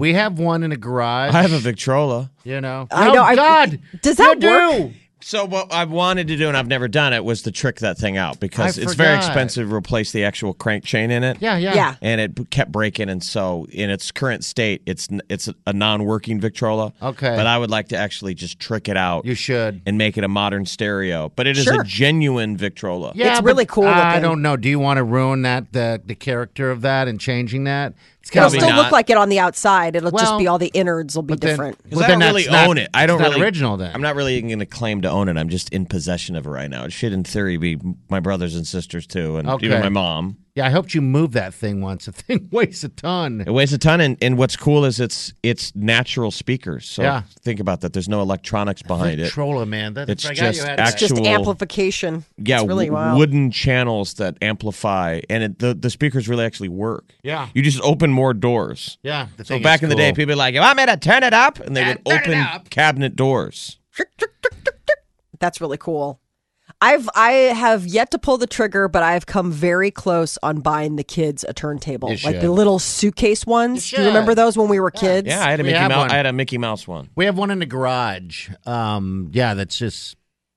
Turntables? 0.00 0.10
We 0.10 0.14
have 0.14 0.38
one 0.38 0.62
in 0.62 0.72
a 0.72 0.76
garage. 0.76 1.34
I 1.34 1.42
have 1.42 1.52
a 1.52 1.58
Victrola. 1.58 2.30
You 2.44 2.60
know. 2.60 2.88
I 2.90 3.08
oh, 3.08 3.12
know, 3.12 3.22
I- 3.22 3.36
God. 3.36 3.78
Does 4.02 4.16
that 4.16 4.42
you 4.42 4.48
work? 4.48 4.78
Do. 4.92 4.92
So 5.22 5.44
what 5.44 5.70
I 5.70 5.84
wanted 5.84 6.28
to 6.28 6.36
do, 6.38 6.48
and 6.48 6.56
I've 6.56 6.66
never 6.66 6.88
done 6.88 7.12
it, 7.12 7.22
was 7.22 7.42
to 7.42 7.52
trick 7.52 7.80
that 7.80 7.98
thing 7.98 8.16
out 8.16 8.40
because 8.40 8.78
I 8.78 8.82
it's 8.82 8.94
very 8.94 9.16
forgot. 9.18 9.26
expensive 9.28 9.68
to 9.68 9.74
replace 9.74 10.12
the 10.12 10.24
actual 10.24 10.54
crank 10.54 10.82
chain 10.82 11.10
in 11.10 11.22
it. 11.22 11.36
Yeah, 11.40 11.58
yeah. 11.58 11.74
Yeah. 11.74 11.94
and 12.00 12.22
it 12.22 12.34
b- 12.34 12.46
kept 12.46 12.72
breaking 12.72 13.10
and 13.10 13.22
so 13.22 13.66
in 13.70 13.90
its 13.90 14.10
current 14.12 14.44
state 14.44 14.80
it's 14.86 15.12
n- 15.12 15.20
it's 15.28 15.46
a 15.66 15.74
non-working 15.74 16.40
victrola 16.40 16.94
Okay. 17.02 17.36
but 17.36 17.46
i 17.46 17.58
would 17.58 17.68
like 17.70 17.88
to 17.88 17.96
actually 17.98 18.32
just 18.34 18.58
trick 18.58 18.88
it 18.88 18.96
out 18.96 19.26
You 19.26 19.34
should. 19.34 19.82
and 19.84 19.98
make 19.98 20.16
it 20.16 20.24
a 20.24 20.28
modern 20.28 20.64
stereo 20.64 21.30
but 21.36 21.46
it 21.46 21.58
is 21.58 21.64
Sure. 21.64 21.82
a 21.82 21.84
genuine 21.84 22.56
victrola 22.56 23.12
Yeah, 23.14 23.32
It's 23.32 23.40
but 23.42 23.44
really 23.46 23.66
cool 23.66 23.86
I 23.86 24.08
looking. 24.14 24.22
don't 24.22 24.40
know. 24.40 24.56
Do 24.56 24.70
you 24.70 24.78
want 24.78 24.96
to 24.96 25.04
ruin 25.04 25.42
that 25.42 25.72
the 25.74 26.00
the 26.02 26.14
character 26.14 26.70
of 26.70 26.80
that 26.80 27.08
and 27.08 27.20
changing 27.20 27.64
that? 27.64 27.92
It's 28.22 28.36
It'll 28.36 28.50
still 28.50 28.68
not. 28.68 28.76
look 28.76 28.92
like 28.92 29.08
it 29.10 29.16
on 29.16 29.28
the 29.30 29.38
outside. 29.38 29.96
It'll 29.96 30.10
just 30.10 30.38
be 30.38 30.46
all 30.46 30.58
the 30.58 30.70
innards 30.74 31.16
will 31.16 31.22
be 31.22 31.32
but 31.34 31.40
then- 31.40 31.50
different. 31.50 31.82
because 31.82 31.96
Well, 32.00 32.04
i 32.04 32.08
don't 32.10 32.20
really 32.20 32.42
that's 32.42 32.52
not- 32.52 32.68
own 32.68 32.78
it 32.78 32.90
i 32.94 33.06
don't 33.06 33.16
it's 33.20 33.22
not 33.28 33.30
really 33.34 33.42
original 33.46 33.76
then. 33.76 33.92
i'm 33.94 34.02
not 34.02 34.14
really 34.14 34.40
going 34.42 34.58
to 34.58 34.66
claim 34.66 35.00
to 35.02 35.10
own 35.10 35.28
it 35.28 35.36
i'm 35.38 35.48
just 35.48 35.70
in 35.70 35.86
possession 35.86 36.36
of 36.36 36.46
it 36.46 36.50
right 36.50 36.68
now 36.70 36.84
it 36.84 36.92
should 36.92 37.12
in 37.12 37.24
theory 37.24 37.56
be 37.56 37.78
my 38.08 38.20
brothers 38.20 38.54
and 38.54 38.66
sisters 38.66 39.06
too 39.06 39.38
and 39.38 39.48
Okay. 39.48 39.66
even 39.66 39.80
my 39.80 39.88
mom 39.88 40.36
Yeah, 40.60 40.66
I 40.66 40.70
helped 40.70 40.94
you 40.94 41.00
move 41.02 41.32
that 41.32 41.54
thing 41.54 41.80
once. 41.80 42.04
The 42.10 42.12
thing 42.12 42.48
weighs 42.52 42.84
a 42.84 42.88
ton. 42.90 43.40
it 43.46 43.50
weighs 43.50 43.72
a 43.72 43.78
ton 43.78 44.00
and, 44.00 44.16
and 44.20 44.36
what's 44.36 44.56
cool 44.56 44.84
is 44.84 45.00
it's 45.00 45.32
it's 45.42 45.74
natural 45.74 46.30
speakers 46.30 46.88
so 46.88 47.02
Yeah. 47.02 47.22
think 47.40 47.60
about 47.60 47.80
that 47.82 47.92
there's 47.92 48.08
no 48.08 48.20
electronics 48.20 48.82
behind 48.82 49.20
it 49.20 49.24
Victrola, 49.24 49.64
man. 49.66 49.94
That, 49.94 50.08
It's 50.10 50.26
I 50.26 50.30
you 50.30 50.34
just 50.36 50.62
had 50.62 50.76
just 50.98 51.12
actual- 51.12 51.26
amplification. 51.26 52.24
yeah, 52.36 52.60
it's 52.60 52.68
really 52.68 52.86
w- 52.86 52.92
wild. 53.04 53.18
wooden 53.18 53.50
channels 53.50 54.14
that 54.14 54.36
amplify, 54.42 55.20
and 55.30 55.42
it, 55.44 55.58
the 55.60 55.72
the 55.74 55.88
speakers 55.90 56.28
really 56.28 56.44
actually 56.44 56.68
work. 56.68 57.04
Yeah. 57.22 57.48
you 57.54 57.62
just 57.62 57.80
open 57.82 58.10
more 58.10 58.34
doors. 58.34 58.98
Yeah. 59.02 59.28
The 59.36 59.44
So 59.44 59.54
thing 59.54 59.62
back 59.62 59.80
is 59.80 59.84
in 59.84 59.88
the 59.90 59.96
day, 59.96 60.12
people 60.12 60.32
were 60.32 60.36
like, 60.36 60.54
"You 60.54 60.60
want 60.60 60.76
me 60.76 60.86
to 60.86 60.96
turn 60.96 61.22
it 61.22 61.32
up?" 61.32 61.58
and 61.60 61.76
they 61.76 61.80
Yeah, 61.82 61.96
would 62.04 62.14
open 62.28 62.64
cabinet 62.70 63.16
doors. 63.16 63.78
That's 65.38 65.60
really 65.60 65.78
cool. 65.78 66.20
I've 66.82 67.08
I 67.14 67.32
have 67.32 67.86
yet 67.86 68.10
to 68.12 68.18
pull 68.18 68.38
the 68.38 68.46
trigger, 68.46 68.88
but 68.88 69.02
I've 69.02 69.26
come 69.26 69.52
very 69.52 69.90
close 69.90 70.38
on 70.42 70.60
buying 70.60 70.96
the 70.96 71.04
kids 71.04 71.44
a 71.48 71.52
turntable, 71.52 72.08
You 72.10 72.16
like 72.24 72.36
the 72.36 72.40
should. 72.42 72.50
little 72.50 72.78
suitcase 72.78 73.44
ones. 73.44 73.90
You 73.92 73.96
Do 73.98 74.02
you 74.02 74.08
remember 74.08 74.34
those 74.34 74.56
when 74.56 74.68
we 74.68 74.80
were 74.80 74.90
kids? 74.90 75.28
Yeah, 75.28 75.44
I 75.44 75.50
had 75.50 75.60
a 75.60 75.62
We 75.62 75.68
Mickey 75.70 75.78
have 75.78 75.90
Mouse. 75.90 75.98
one. 75.98 76.10
I 76.10 76.14
had 76.16 76.26
a 76.26 76.32
Mickey 76.32 76.58
Mouse 76.58 76.88
one. 76.88 77.10
We 77.16 77.26
have 77.26 77.36
one 77.36 77.50
in 77.50 77.58
the 77.58 77.66
garage. 77.66 78.48
Um, 78.64 79.30
yeah, 79.32 79.52
that's 79.54 79.76
just 79.76 80.16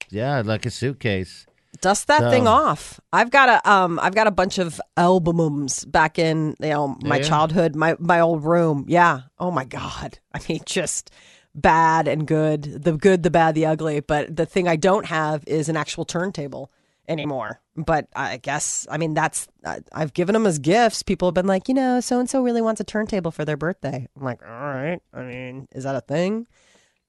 yeah, 0.10 0.42
like 0.46 0.66
a 0.66 0.72
suitcase. 0.72 1.46
Dust 1.82 2.08
that 2.08 2.22
So- 2.22 2.30
thing 2.30 2.48
off. 2.48 3.02
I've 3.12 3.30
got 3.30 3.50
a 3.50 3.70
um 3.70 4.00
I've 4.02 4.16
got 4.16 4.28
a 4.28 4.32
bunch 4.32 4.58
of 4.60 4.80
albums 4.96 5.84
back 5.86 6.18
in 6.20 6.56
you 6.62 6.70
know 6.70 6.96
my 7.04 7.18
Yeah. 7.18 7.24
childhood, 7.24 7.76
my 7.76 7.96
my 8.00 8.20
old 8.22 8.46
room. 8.46 8.86
Yeah. 8.88 9.22
Oh 9.40 9.52
my 9.52 9.66
god. 9.66 10.20
I 10.34 10.40
mean 10.48 10.62
just 10.66 11.12
bad 11.56 12.08
and 12.08 12.28
good. 12.28 12.84
The 12.84 12.94
good, 12.94 13.24
the 13.24 13.32
bad, 13.32 13.56
the 13.56 13.66
ugly. 13.66 14.00
But 14.00 14.36
the 14.36 14.46
thing 14.46 14.68
I 14.68 14.76
don't 14.76 15.06
have 15.06 15.44
is 15.48 15.70
an 15.70 15.78
actual 15.78 16.06
turntable 16.06 16.72
anymore. 17.08 17.62
But 17.76 18.08
I 18.16 18.38
guess 18.38 18.88
I 18.90 18.98
mean 18.98 19.14
that's 19.14 19.48
I, 19.66 19.80
I've 19.92 20.14
given 20.14 20.34
them 20.34 20.46
as 20.46 20.60
gifts. 20.60 21.04
People 21.04 21.28
have 21.28 21.34
been 21.34 21.48
like, 21.48 21.68
you 21.68 21.74
know, 21.74 22.00
so 22.00 22.20
and 22.20 22.30
so 22.30 22.44
really 22.44 22.62
wants 22.62 22.82
a 22.82 22.84
turntable 22.84 23.32
for 23.32 23.46
their 23.46 23.58
birthday. 23.58 24.08
I'm 24.16 24.24
like, 24.24 24.42
all 24.44 24.50
right. 24.50 25.00
I 25.14 25.24
mean, 25.24 25.68
is 25.72 25.84
that 25.84 25.96
a 25.96 26.02
thing? 26.02 26.48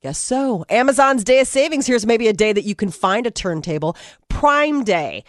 Guess 0.03 0.19
so. 0.19 0.67
Amazon's 0.69 1.25
Day 1.25 1.41
of 1.41 1.47
Savings. 1.47 1.87
Here's 1.87 2.05
maybe 2.05 2.29
a 2.29 2.35
day 2.35 2.53
that 2.53 2.65
you 2.65 2.75
can 2.75 2.91
find 2.91 3.27
a 3.27 3.31
turntable. 3.31 3.97
Prime 4.29 4.85
Day. 4.85 5.25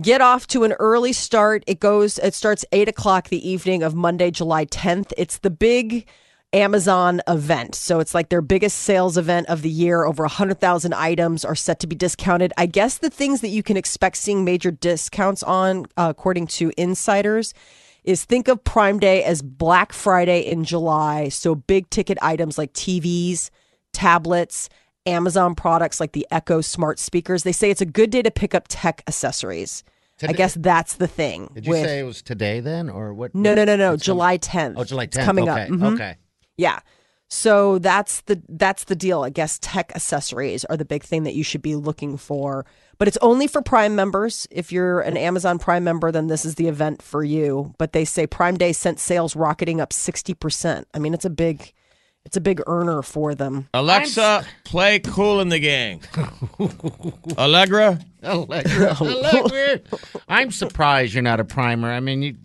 Get 0.00 0.20
off 0.20 0.46
to 0.48 0.64
an 0.64 0.72
early 0.72 1.12
start. 1.12 1.62
It 1.66 1.78
goes. 1.78 2.18
It 2.18 2.34
starts 2.34 2.64
eight 2.72 2.88
o'clock 2.88 3.28
the 3.28 3.48
evening 3.48 3.82
of 3.82 3.94
Monday, 3.94 4.30
July 4.30 4.64
10th. 4.64 5.12
It's 5.16 5.38
the 5.38 5.50
big 5.50 6.08
Amazon 6.54 7.20
event. 7.26 7.74
So 7.74 7.98
it's 7.98 8.14
like 8.14 8.28
their 8.28 8.40
biggest 8.40 8.78
sales 8.78 9.18
event 9.18 9.48
of 9.48 9.62
the 9.62 9.68
year. 9.68 10.04
Over 10.04 10.22
100,000 10.22 10.94
items 10.94 11.44
are 11.44 11.56
set 11.56 11.80
to 11.80 11.86
be 11.88 11.96
discounted. 11.96 12.52
I 12.56 12.66
guess 12.66 12.98
the 12.98 13.10
things 13.10 13.40
that 13.40 13.48
you 13.48 13.64
can 13.64 13.76
expect 13.76 14.16
seeing 14.16 14.44
major 14.44 14.70
discounts 14.70 15.42
on, 15.42 15.86
uh, 15.96 16.06
according 16.10 16.46
to 16.46 16.70
insiders, 16.78 17.52
is 18.04 18.24
think 18.24 18.46
of 18.46 18.62
Prime 18.62 19.00
Day 19.00 19.24
as 19.24 19.42
Black 19.42 19.92
Friday 19.92 20.40
in 20.40 20.62
July. 20.62 21.28
So 21.28 21.56
big 21.56 21.90
ticket 21.90 22.18
items 22.22 22.56
like 22.56 22.72
TVs, 22.72 23.50
tablets, 23.92 24.68
Amazon 25.06 25.54
products 25.54 25.98
like 25.98 26.12
the 26.12 26.26
Echo 26.30 26.60
smart 26.60 26.98
speakers. 27.00 27.42
They 27.42 27.52
say 27.52 27.70
it's 27.70 27.80
a 27.80 27.86
good 27.86 28.10
day 28.10 28.22
to 28.22 28.30
pick 28.30 28.54
up 28.54 28.66
tech 28.68 29.02
accessories. 29.08 29.82
I 30.22 30.32
guess 30.32 30.54
that's 30.54 30.94
the 30.94 31.08
thing. 31.08 31.50
Did 31.54 31.66
you 31.66 31.72
with- 31.72 31.84
say 31.84 31.98
it 31.98 32.04
was 32.04 32.22
today 32.22 32.60
then, 32.60 32.88
or 32.88 33.12
what? 33.12 33.34
no, 33.34 33.54
no, 33.54 33.64
no, 33.64 33.74
no. 33.74 33.96
July 33.96 34.38
10th. 34.38 34.74
Oh, 34.76 34.84
July 34.84 35.08
10th. 35.08 35.24
coming 35.24 35.48
okay. 35.48 35.62
up. 35.62 35.68
Mhm. 35.68 35.94
Okay. 35.94 36.16
Yeah. 36.56 36.80
So 37.28 37.78
that's 37.78 38.20
the 38.22 38.42
that's 38.48 38.84
the 38.84 38.94
deal. 38.94 39.22
I 39.22 39.30
guess 39.30 39.58
tech 39.60 39.92
accessories 39.94 40.64
are 40.66 40.76
the 40.76 40.84
big 40.84 41.02
thing 41.02 41.24
that 41.24 41.34
you 41.34 41.42
should 41.42 41.62
be 41.62 41.74
looking 41.74 42.16
for. 42.16 42.64
But 42.98 43.08
it's 43.08 43.16
only 43.20 43.48
for 43.48 43.60
Prime 43.60 43.96
members. 43.96 44.46
If 44.50 44.70
you're 44.70 45.00
an 45.00 45.16
Amazon 45.16 45.58
Prime 45.58 45.82
member, 45.82 46.12
then 46.12 46.28
this 46.28 46.44
is 46.44 46.54
the 46.54 46.68
event 46.68 47.02
for 47.02 47.24
you. 47.24 47.74
But 47.76 47.92
they 47.92 48.04
say 48.04 48.26
Prime 48.26 48.56
Day 48.56 48.72
sent 48.72 49.00
sales 49.00 49.34
rocketing 49.34 49.80
up 49.80 49.90
60%. 49.90 50.84
I 50.94 50.98
mean, 51.00 51.12
it's 51.12 51.24
a 51.24 51.30
big 51.30 51.72
it's 52.24 52.36
a 52.36 52.40
big 52.40 52.62
earner 52.66 53.02
for 53.02 53.34
them. 53.34 53.68
Alexa, 53.74 54.46
play 54.64 54.98
Kool 54.98 55.40
in 55.40 55.48
the 55.48 55.58
Gang. 55.58 56.02
Allegra, 57.36 57.98
Allegra, 58.24 58.96
Allegra. 59.00 59.80
I'm 60.28 60.50
surprised 60.50 61.14
you're 61.14 61.22
not 61.22 61.40
a 61.40 61.44
primer. 61.44 61.90
I 61.90 62.00
mean, 62.00 62.22
you 62.22 62.36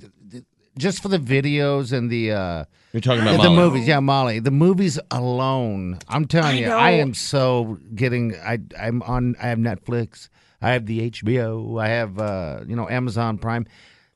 just 0.77 1.01
for 1.01 1.09
the 1.09 1.19
videos 1.19 1.93
and 1.95 2.09
the 2.09 2.31
uh 2.31 2.65
you're 2.93 3.01
talking 3.01 3.21
about 3.21 3.41
the 3.43 3.49
Molly. 3.49 3.55
movies. 3.55 3.87
Yeah, 3.87 3.99
Molly. 3.99 4.39
The 4.39 4.51
movies 4.51 4.99
alone. 5.11 5.99
I'm 6.07 6.25
telling 6.25 6.55
I 6.57 6.59
you, 6.59 6.65
know. 6.67 6.77
I 6.77 6.91
am 6.91 7.13
so 7.13 7.77
getting. 7.95 8.35
I 8.35 8.59
I'm 8.79 9.01
on. 9.03 9.35
I 9.41 9.47
have 9.47 9.59
Netflix. 9.59 10.29
I 10.61 10.71
have 10.71 10.85
the 10.85 11.09
HBO. 11.11 11.81
I 11.81 11.87
have 11.89 12.19
uh 12.19 12.61
you 12.67 12.75
know 12.75 12.89
Amazon 12.89 13.37
Prime. 13.37 13.65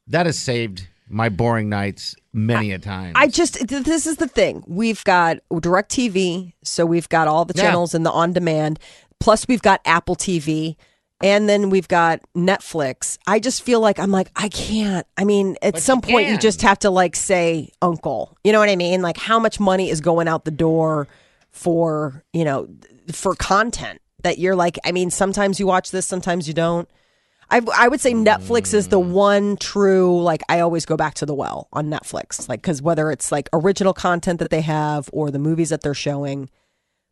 That 0.08 0.25
has 0.25 0.38
saved 0.38 0.88
my 1.08 1.30
boring 1.30 1.70
nights 1.70 2.15
many 2.34 2.72
a 2.72 2.80
time. 2.80 3.13
I 3.15 3.27
just 3.27 3.68
this 3.68 4.06
is 4.08 4.18
the 4.18 4.27
thing. 4.27 4.63
We've 4.68 5.03
got 5.03 5.38
Direct 5.62 5.92
TV, 5.92 6.53
so 6.63 6.86
we've 6.86 7.10
got 7.10 7.27
all 7.27 7.46
the 7.46 7.53
Yeah. 7.56 7.63
channels 7.63 7.94
in 7.94 8.03
the 8.03 8.12
on 8.12 8.34
demand. 8.34 8.80
Plus, 9.20 9.48
we've 9.48 9.62
got 9.62 9.80
Apple 9.86 10.15
TV, 10.18 10.75
and 11.24 11.48
then 11.48 11.70
we've 11.70 11.88
got 11.88 12.20
Netflix. 12.36 13.18
I 13.25 13.39
just 13.39 13.63
feel 13.63 13.80
like 13.80 13.98
I'm 13.98 14.12
like 14.12 14.30
I 14.36 14.50
can't. 14.50 15.08
I 15.18 15.24
mean, 15.24 15.56
at 15.62 15.75
But 15.75 15.82
some 15.82 16.01
you 16.06 16.13
point, 16.13 16.27
you 16.27 16.38
just 16.38 16.62
have 16.62 16.80
to 16.80 16.89
like 16.89 17.15
say 17.15 17.70
uncle. 17.82 18.38
You 18.44 18.51
know 18.51 18.60
what 18.60 18.70
I 18.70 18.75
mean? 18.75 19.01
Like 19.01 19.18
how 19.18 19.39
much 19.39 19.60
money 19.60 19.89
is 19.89 20.01
going 20.01 20.27
out 20.27 20.44
the 20.44 20.51
door 20.51 21.08
for 21.50 22.24
you 22.34 22.44
know 22.44 22.68
for 23.12 23.34
content 23.36 24.01
that 24.22 24.38
you're 24.38 24.56
like. 24.56 24.77
I 24.84 24.92
mean, 24.92 25.10
sometimes 25.10 25.60
you 25.60 25.65
watch 25.65 25.92
this, 25.92 26.06
sometimes 26.06 26.48
you 26.48 26.53
don't. 26.53 26.89
I, 27.50 27.62
I 27.75 27.88
would 27.88 28.01
say 28.01 28.13
Netflix 28.13 28.74
is 28.74 28.88
the 28.88 29.00
mm. 29.00 29.12
one 29.12 29.58
true 29.58 30.22
like 30.22 30.42
I 30.50 30.60
always 30.62 30.86
go 30.86 30.98
back 30.98 31.13
to 31.15 31.25
the 31.25 31.36
well 31.36 31.68
on 31.72 31.89
Netflix 31.89 32.50
like 32.50 32.62
because 32.62 32.82
whether 32.82 33.12
it's 33.12 33.32
like 33.32 33.48
original 33.53 33.94
content 33.94 34.39
that 34.39 34.50
they 34.50 34.62
have 34.62 35.10
or 35.13 35.30
the 35.30 35.39
movies 35.39 35.70
that 35.70 35.82
they're 35.82 35.94
showing, 35.94 36.50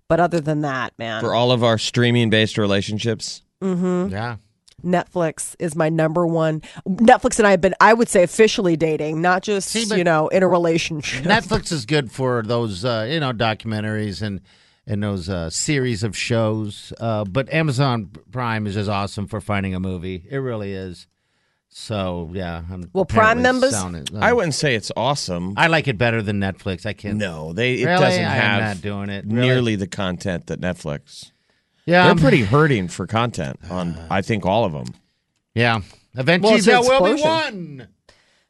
but 0.07 0.19
other 0.19 0.41
than 0.41 0.61
that, 0.61 0.97
man, 0.97 1.21
For 1.21 1.35
all 1.35 1.51
of 1.51 1.63
our 1.63 1.77
streaming 1.77 2.29
based 2.29 2.57
relationships. 2.57 3.43
Yeah. 3.61 4.37
Netflix 4.83 5.55
is 5.59 5.75
my 5.75 5.89
number 5.89 6.25
one. 6.25 6.61
Netflix 6.87 7.37
and 7.37 7.47
I 7.47 7.51
have 7.51 7.61
been 7.61 7.75
I 7.79 7.93
would 7.93 8.09
say 8.09 8.23
officially 8.23 8.75
dating, 8.75 9.21
not 9.21 9.43
just 9.43 9.69
See, 9.69 9.83
you 9.95 10.03
know 10.03 10.27
in 10.29 10.41
a 10.41 10.47
relationship. 10.47 11.23
Netflix 11.23 11.71
is 11.71 11.85
good 11.85 12.11
for 12.11 12.41
those 12.41 12.83
uh, 12.83 13.07
you 13.09 13.19
know 13.19 13.31
documentaries 13.31 14.21
and 14.23 14.41
and 14.87 15.03
those 15.03 15.29
uh, 15.29 15.51
series 15.51 16.01
of 16.03 16.17
shows. 16.17 16.91
Uh, 16.99 17.23
but 17.25 17.53
Amazon 17.53 18.09
Prime 18.31 18.65
is 18.65 18.73
just 18.73 18.89
awesome 18.89 19.27
for 19.27 19.39
finding 19.39 19.75
a 19.75 19.79
movie. 19.79 20.25
It 20.29 20.37
really 20.37 20.73
is. 20.73 21.05
So 21.69 22.29
yeah. 22.33 22.63
I'm 22.71 22.89
Well, 22.91 23.05
Prime 23.05 23.37
apparently 23.39 23.43
members- 23.43 23.71
sounding- 23.71 24.07
uh, 24.15 24.19
I 24.19 24.33
wouldn't 24.33 24.55
say 24.55 24.73
it's 24.75 24.91
awesome. 24.97 25.53
I 25.57 25.67
like 25.67 25.87
it 25.87 25.97
better 25.99 26.21
than 26.23 26.39
Netflix. 26.39 26.85
I 26.87 26.93
can't. 26.93 27.17
no, 27.17 27.53
they 27.53 27.75
it 27.75 27.85
Really? 27.85 28.01
doesn't 28.01 28.25
I 28.25 28.35
am 28.35 28.41
have 28.41 28.61
not 28.77 28.81
doing 28.81 29.09
it. 29.09 29.25
Really? 29.25 29.47
nearly 29.47 29.75
the 29.75 29.87
content 29.87 30.47
that 30.47 30.59
Netflix. 30.59 31.31
Yeah, 31.91 32.03
They're 32.03 32.07
I'm- 32.11 32.17
pretty 32.17 32.43
hurting 32.43 32.87
for 32.87 33.05
content 33.05 33.59
on 33.69 33.95
I 34.09 34.21
think 34.21 34.45
all 34.45 34.63
of 34.65 34.71
them. 34.71 34.93
Yeah. 35.53 35.81
Eventually 36.15 36.49
Well, 36.51 36.57
it's 36.57 36.67
an 36.67 36.71
there 36.73 36.81
will 36.81 37.05
be 37.05 37.11
explosion. 37.21 37.77
one. 37.79 37.87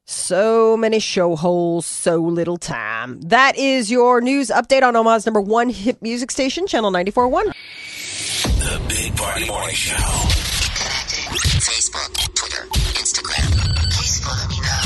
So 0.06 0.76
many 0.78 1.00
show 1.00 1.36
holes, 1.36 1.86
so 1.86 2.18
little 2.18 2.58
time. 2.58 3.22
That 3.22 3.58
is 3.58 3.90
your 3.90 4.20
news 4.22 4.50
update 4.50 4.84
on 4.84 4.96
Omaha's 4.96 5.26
number 5.26 5.40
one 5.42 5.70
hit 5.70 6.02
music 6.02 6.32
station, 6.32 6.68
Channel 6.68 6.92
94.1. 6.92 7.54
The 8.44 8.82
Big 8.90 9.16
Party 9.16 9.48
Morning 9.48 9.74
Show. 9.76 9.96
Facebook, 11.62 12.12
Twitter, 12.36 12.66
Instagram. 13.00 13.50
Please 13.92 14.20
follow 14.20 14.48
me 14.50 14.60
now. 14.62 14.82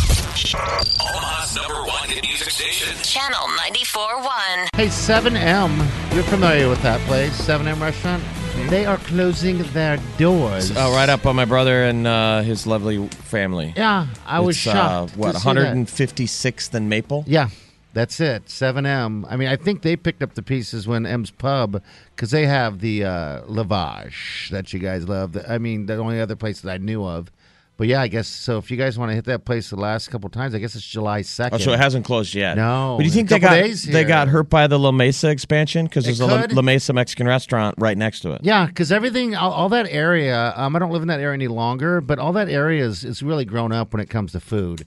Omaha's 1.17 1.55
number 1.55 1.81
one 1.88 2.09
hit 2.09 2.24
music 2.24 2.50
station. 2.51 2.95
Channel 3.03 3.47
94.1. 3.57 4.67
Hey, 4.75 4.88
7M. 4.88 6.13
You're 6.13 6.24
familiar 6.24 6.69
with 6.69 6.81
that 6.83 7.00
place, 7.07 7.31
7M 7.41 7.81
restaurant? 7.81 8.24
They 8.69 8.85
are 8.85 8.97
closing 8.97 9.59
their 9.74 9.97
doors. 10.17 10.71
Oh, 10.75 10.91
right 10.93 11.07
up 11.07 11.25
on 11.25 11.35
my 11.35 11.45
brother 11.45 11.83
and 11.83 12.07
uh, 12.07 12.41
his 12.41 12.65
lovely 12.65 13.07
family. 13.07 13.74
Yeah, 13.77 14.07
I 14.25 14.39
was 14.39 14.55
It's, 14.55 14.63
shocked. 14.63 15.13
Uh, 15.13 15.17
what, 15.17 15.35
see 15.38 15.47
156th 15.50 16.74
and 16.74 16.89
Maple? 16.89 17.24
Yeah, 17.27 17.50
that's 17.93 18.19
it. 18.19 18.47
7M. 18.47 19.25
I 19.29 19.35
mean, 19.35 19.50
I 19.50 19.55
think 19.55 19.83
they 19.83 19.95
picked 19.95 20.24
up 20.24 20.33
the 20.33 20.41
pieces 20.41 20.88
when 20.88 21.05
M's 21.05 21.29
Pub, 21.31 21.81
because 22.15 22.31
they 22.31 22.47
have 22.47 22.79
the 22.79 23.03
uh, 23.05 23.41
lavash 23.43 24.50
that 24.50 24.74
you 24.74 24.79
guys 24.79 25.07
love. 25.07 25.38
I 25.47 25.57
mean, 25.59 25.85
the 25.85 25.97
only 25.97 26.19
other 26.19 26.35
place 26.35 26.62
that 26.62 26.71
I 26.71 26.77
knew 26.77 27.05
of. 27.05 27.31
But 27.77 27.88
yeah, 27.88 28.01
I 28.01 28.08
guess 28.08 28.27
so. 28.27 28.58
If 28.58 28.72
you 28.72 28.77
guys 28.77 28.98
want 28.98 29.12
to 29.12 29.15
hit 29.15 29.25
that 29.25 29.44
place 29.44 29.70
the 29.70 29.75
last 29.75 30.10
couple 30.10 30.29
times, 30.29 30.55
I 30.55 30.60
guess 30.60 30.75
it's 30.75 30.86
July 30.86 31.22
2nd. 31.22 31.50
Oh, 31.53 31.58
so 31.58 31.74
it 31.74 31.79
hasn't 31.79 32.05
closed 32.05 32.34
yet. 32.34 32.55
No, 32.55 32.96
But 32.98 33.03
do 33.03 33.05
you 33.05 33.12
think 33.12 33.27
they 33.27 33.39
got 33.39 33.67
they 33.88 34.03
got 34.05 34.29
hurt 34.29 34.50
by 34.50 34.67
the 34.67 34.79
La 34.79 34.91
Mesa 34.91 35.29
expansion 35.29 35.86
because 35.86 36.05
there's 36.05 36.22
a 36.22 36.25
La. 36.25 36.46
La 36.51 36.62
Mesa 36.62 36.94
Mexican 36.94 37.27
restaurant 37.27 37.75
right 37.77 37.98
next 37.98 38.22
to 38.22 38.32
it? 38.32 38.41
Yeah, 38.44 38.65
because 38.65 38.91
everything, 38.94 39.36
all, 39.36 39.51
all 39.51 39.70
that 39.70 39.88
area. 39.89 40.53
Um, 40.55 40.75
I 40.75 40.79
don't 40.79 40.91
live 40.91 41.01
in 41.01 41.10
that 41.10 41.20
area 41.20 41.34
any 41.34 41.48
longer, 41.50 42.00
but 42.00 42.17
all 42.17 42.32
that 42.34 42.48
area 42.48 42.86
is, 42.86 43.03
is 43.03 43.22
really 43.22 43.44
grown 43.46 43.74
up 43.74 43.91
when 43.94 44.00
it 44.01 44.10
comes 44.10 44.32
to 44.32 44.39
food. 44.39 44.86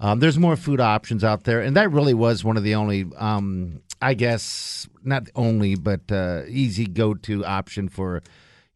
Um, 0.00 0.20
there's 0.20 0.38
more 0.38 0.54
food 0.54 0.78
options 0.80 1.24
out 1.24 1.42
there, 1.42 1.60
and 1.60 1.76
that 1.76 1.90
really 1.90 2.14
was 2.14 2.44
one 2.44 2.56
of 2.56 2.62
the 2.62 2.76
only, 2.76 3.06
um, 3.16 3.80
I 4.00 4.14
guess, 4.14 4.88
not 5.02 5.28
only, 5.34 5.74
but 5.74 6.02
uh, 6.12 6.42
easy 6.46 6.86
go 6.86 7.14
to 7.14 7.44
option 7.44 7.88
for, 7.88 8.22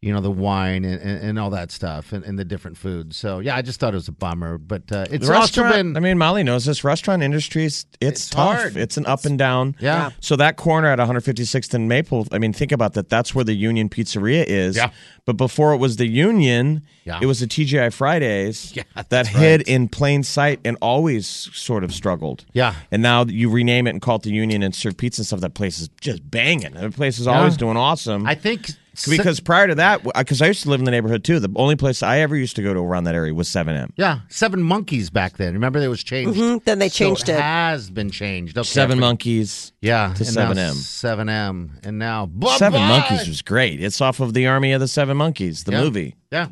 you 0.03 0.13
know, 0.13 0.19
the 0.19 0.29
wine 0.29 0.83
and, 0.83 0.99
and, 1.01 1.23
and 1.23 1.39
all 1.39 1.49
that 1.51 1.71
stuff 1.71 2.11
and, 2.11 2.23
and 2.25 2.37
the 2.37 2.43
different 2.43 2.77
foods. 2.77 3.15
So 3.15 3.39
yeah, 3.39 3.55
I 3.55 3.61
just 3.61 3.79
thought 3.79 3.93
it 3.93 3.95
was 3.97 4.07
a 4.09 4.11
bummer, 4.11 4.57
but 4.57 4.91
uh, 4.91 5.05
it's 5.09 5.25
The 5.27 5.33
also 5.33 5.63
restaurant, 5.63 5.73
been. 5.73 5.97
I 5.97 5.99
mean, 6.01 6.17
Molly 6.17 6.43
knows 6.43 6.65
this 6.65 6.83
restaurant 6.83 7.23
industry. 7.23 7.65
Is, 7.65 7.85
it's, 8.01 8.21
It's 8.21 8.29
tough. 8.29 8.57
hard. 8.57 8.77
It's 8.77 8.97
an 8.97 9.05
up 9.05 9.23
and 9.25 9.37
down. 9.39 9.75
Yeah. 9.79 10.11
So 10.19 10.35
that 10.35 10.57
corner 10.57 10.89
at 10.89 10.99
156th 10.99 11.73
and 11.73 11.87
Maple. 11.87 12.27
I 12.31 12.37
mean, 12.37 12.51
think 12.53 12.71
about 12.71 12.93
that. 12.93 13.07
That's 13.09 13.33
where 13.33 13.45
the 13.45 13.53
Union 13.53 13.87
Pizzeria 13.89 14.43
is. 14.45 14.75
Yeah. 14.75 14.89
But 15.25 15.37
before 15.37 15.73
it 15.73 15.77
was 15.77 15.95
the 15.95 16.07
Union, 16.07 16.81
Yeah. 17.05 17.19
it 17.21 17.25
was 17.25 17.39
the 17.39 17.47
TGI 17.47 17.93
Fridays 17.93 18.73
Yeah, 18.75 18.83
that 18.95 19.09
that's 19.09 19.29
hid 19.29 19.61
in 19.69 19.87
plain 19.87 20.23
sight 20.23 20.59
and 20.65 20.75
always 20.81 21.25
sort 21.27 21.83
of 21.85 21.93
struggled. 21.93 22.43
Yeah. 22.51 22.75
And 22.91 23.01
now 23.01 23.23
you 23.23 23.49
rename 23.49 23.87
it 23.87 23.91
and 23.91 24.01
call 24.01 24.17
it 24.17 24.23
the 24.23 24.31
Union 24.31 24.61
and 24.63 24.75
serve 24.75 24.97
pizza 24.97 25.21
and 25.21 25.27
stuff. 25.27 25.39
That 25.39 25.53
place 25.53 25.79
is 25.79 25.87
just 26.01 26.29
banging. 26.29 26.73
That 26.73 26.93
place 26.93 27.19
is 27.19 27.27
always 27.27 27.53
Yeah. 27.53 27.57
doing 27.59 27.77
awesome. 27.77 28.25
I 28.27 28.35
think 28.35 28.71
Because 29.09 29.39
prior 29.39 29.67
to 29.67 29.75
that, 29.75 30.03
because 30.03 30.41
I 30.41 30.47
used 30.47 30.61
to 30.63 30.69
live 30.69 30.79
in 30.79 30.85
the 30.85 30.91
neighborhood 30.91 31.23
too. 31.23 31.39
The 31.39 31.49
only 31.55 31.75
place 31.75 32.03
I 32.03 32.19
ever 32.19 32.35
used 32.35 32.55
to 32.57 32.61
go 32.61 32.73
to 32.75 32.79
around 32.79 33.05
that 33.05 33.15
area 33.15 33.33
was 33.33 33.49
7M. 33.49 33.91
Yeah, 33.97 34.19
Seven 34.29 34.61
Monkeys 34.61 35.09
back 35.09 35.37
then. 35.37 35.53
Remember, 35.53 35.79
it 35.79 35.87
was 35.87 36.03
changed. 36.03 36.39
Mhm, 36.39 36.63
then 36.65 36.77
they 36.79 36.89
So 36.89 36.97
changed 37.05 37.27
it. 37.27 37.39
Has 37.39 37.89
been 37.89 38.11
changed. 38.11 38.55
Okay, 38.57 38.65
Seven 38.67 38.99
I 38.99 39.01
Monkeys. 39.01 39.71
Yeah, 39.81 40.13
to 40.15 40.23
7M. 40.23 40.75
7M, 40.75 41.71
and 41.83 41.97
now 41.97 42.29
Seven 42.57 42.79
Bye-bye. 42.81 42.87
Monkeys 43.09 43.27
was 43.27 43.41
great. 43.41 43.81
It's 43.83 43.99
off 43.99 44.19
of 44.19 44.33
the 44.35 44.45
Army 44.45 44.73
of 44.73 44.79
the 44.79 44.87
Seven 44.87 45.17
Monkeys, 45.17 45.63
the 45.63 45.71
Yeah. 45.71 45.81
movie. 45.81 46.15
Yeah, 46.31 46.47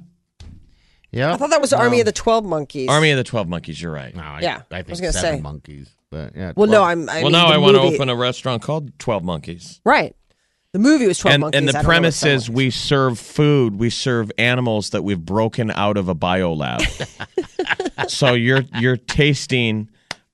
yeah. 1.12 1.34
I 1.34 1.38
thought 1.38 1.50
that 1.52 1.62
was 1.62 1.74
Army 1.74 2.00
of 2.00 2.06
the 2.06 2.12
Twelve 2.12 2.44
Monkeys. 2.46 2.90
Army 2.90 3.12
of 3.12 3.18
the 3.18 3.24
Twelve 3.24 3.48
Monkeys. 3.48 3.82
You're 3.82 3.92
right. 3.92 4.16
No, 4.16 4.22
I, 4.24 4.40
Yeah, 4.42 4.62
I 4.72 4.78
I 4.78 4.78
think 4.80 4.90
was 4.90 5.02
gonna 5.02 5.14
Seven 5.14 5.38
say. 5.38 5.42
Monkeys, 5.42 5.90
but 6.10 6.36
yeah. 6.36 6.54
Well, 6.56 6.68
no, 6.70 6.84
I'm. 6.84 7.08
I 7.10 7.16
well, 7.18 7.24
mean, 7.24 7.32
now 7.34 7.48
I 7.48 7.58
want 7.58 7.76
to 7.76 7.82
open 7.82 8.10
a 8.10 8.16
restaurant 8.16 8.62
called 8.64 8.98
Twelve 8.98 9.24
Monkeys. 9.24 9.80
Right. 9.86 10.16
The 10.74 10.80
movie 10.80 11.06
was 11.06 11.18
Twelve 11.18 11.34
and, 11.34 11.42
Monkeys. 11.42 11.58
and 11.58 11.68
the 11.68 11.74
don't 11.74 11.84
know 11.84 11.88
what 11.90 11.92
premise 11.94 12.24
is 12.26 12.50
we 12.50 12.70
serve 12.70 13.20
food, 13.20 13.78
we 13.78 13.90
serve 13.90 14.32
animals 14.38 14.92
that 14.92 15.04
we've 15.04 15.20
broken 15.20 15.70
out 15.72 15.98
of 15.98 16.08
a 16.08 16.16
biolab. 16.16 16.80
so 18.10 18.34
you're 18.34 18.64
you're 18.80 18.96
tasting 18.96 19.90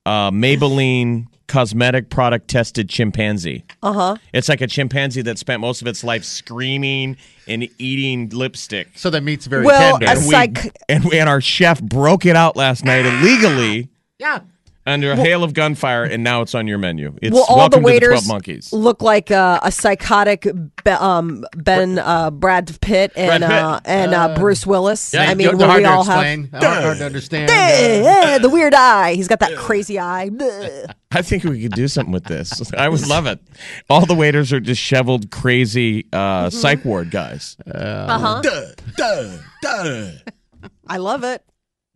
uh, 0.05 0.29
Maybelline 0.29 1.25
cosmetic 1.47 2.09
product 2.11 2.49
tested 2.49 2.87
chimpanzee. 2.87 3.63
Uh 3.81 3.93
huh. 3.93 4.15
It's 4.31 4.47
like 4.47 4.61
a 4.61 4.67
chimpanzee 4.67 5.23
that 5.23 5.39
spent 5.39 5.59
most 5.59 5.81
of 5.81 5.87
its 5.87 6.03
life 6.03 6.23
screaming 6.23 7.17
and 7.47 7.67
eating 7.79 8.29
lipstick. 8.29 8.89
So 8.95 9.09
the 9.09 9.21
meat's 9.21 9.47
very 9.47 9.65
Well, 9.65 9.97
tender. 9.97 10.05
a 10.05 10.09
And, 10.19 10.27
we, 10.27 10.71
and, 10.89 11.03
we- 11.05 11.19
and 11.19 11.27
our 11.29 11.41
chef 11.41 11.81
broke 11.81 12.25
it 12.27 12.35
out 12.35 12.55
last 12.55 12.85
night 12.85 13.05
illegally 13.07 13.89
yeah. 14.19 14.39
Under 14.87 15.11
a 15.11 15.15
hail 15.15 15.43
of 15.43 15.53
gunfire, 15.53 16.03
and 16.05 16.23
now 16.23 16.41
it's 16.41 16.55
on 16.55 16.65
your 16.67 16.77
menu. 16.77 17.13
It's 17.21 17.33
well, 17.33 17.45
all 17.47 17.57
welcome 17.57 17.83
the 17.83 17.89
to 17.93 17.99
the 17.99 18.05
Twelve 18.07 18.27
Monkeys. 18.27 18.71
look 18.73 19.01
like 19.01 19.29
uh, 19.29 19.59
a 19.61 19.71
psychotic 19.71 20.43
Be- 20.83 20.91
um, 20.91 21.45
Ben 21.55 21.99
uh, 21.99 22.31
Brad 22.31 22.75
Pitt 22.81 23.11
and 23.15 23.41
Brad 23.41 23.51
Pitt. 23.51 23.51
uh, 23.63 23.79
and 23.85 24.13
uh, 24.13 24.35
Bruce 24.35 24.65
Willis. 24.65 25.13
yeah, 25.13 25.23
I 25.29 25.35
mean, 25.35 25.57
They're 25.57 25.67
hard 25.67 25.79
we 25.79 25.83
to 25.83 25.89
all 25.91 26.03
have 26.05 26.23
explain, 26.23 26.49
hard, 26.49 26.83
hard 26.83 26.97
to 26.99 27.05
understand. 27.05 27.51
Eh, 27.51 28.37
the 28.39 28.49
weird 28.49 28.73
eye. 28.73 29.13
He's 29.15 29.27
got 29.27 29.39
that 29.41 29.55
crazy 29.57 29.99
eye. 29.99 30.29
I 31.11 31.21
think 31.21 31.43
we 31.43 31.61
could 31.61 31.71
do 31.73 31.87
something 31.87 32.11
with 32.13 32.25
this. 32.25 32.71
I 32.77 32.89
would 32.89 33.07
love 33.07 33.27
it. 33.27 33.39
All 33.89 34.05
the 34.05 34.15
waiters 34.15 34.51
are 34.53 34.59
disheveled, 34.59 35.31
crazy 35.31 36.05
uh, 36.13 36.49
psych 36.49 36.83
ward 36.85 37.11
guys. 37.11 37.57
Uh-huh. 37.69 38.41
I 40.87 40.97
love 40.97 41.23
it. 41.23 41.43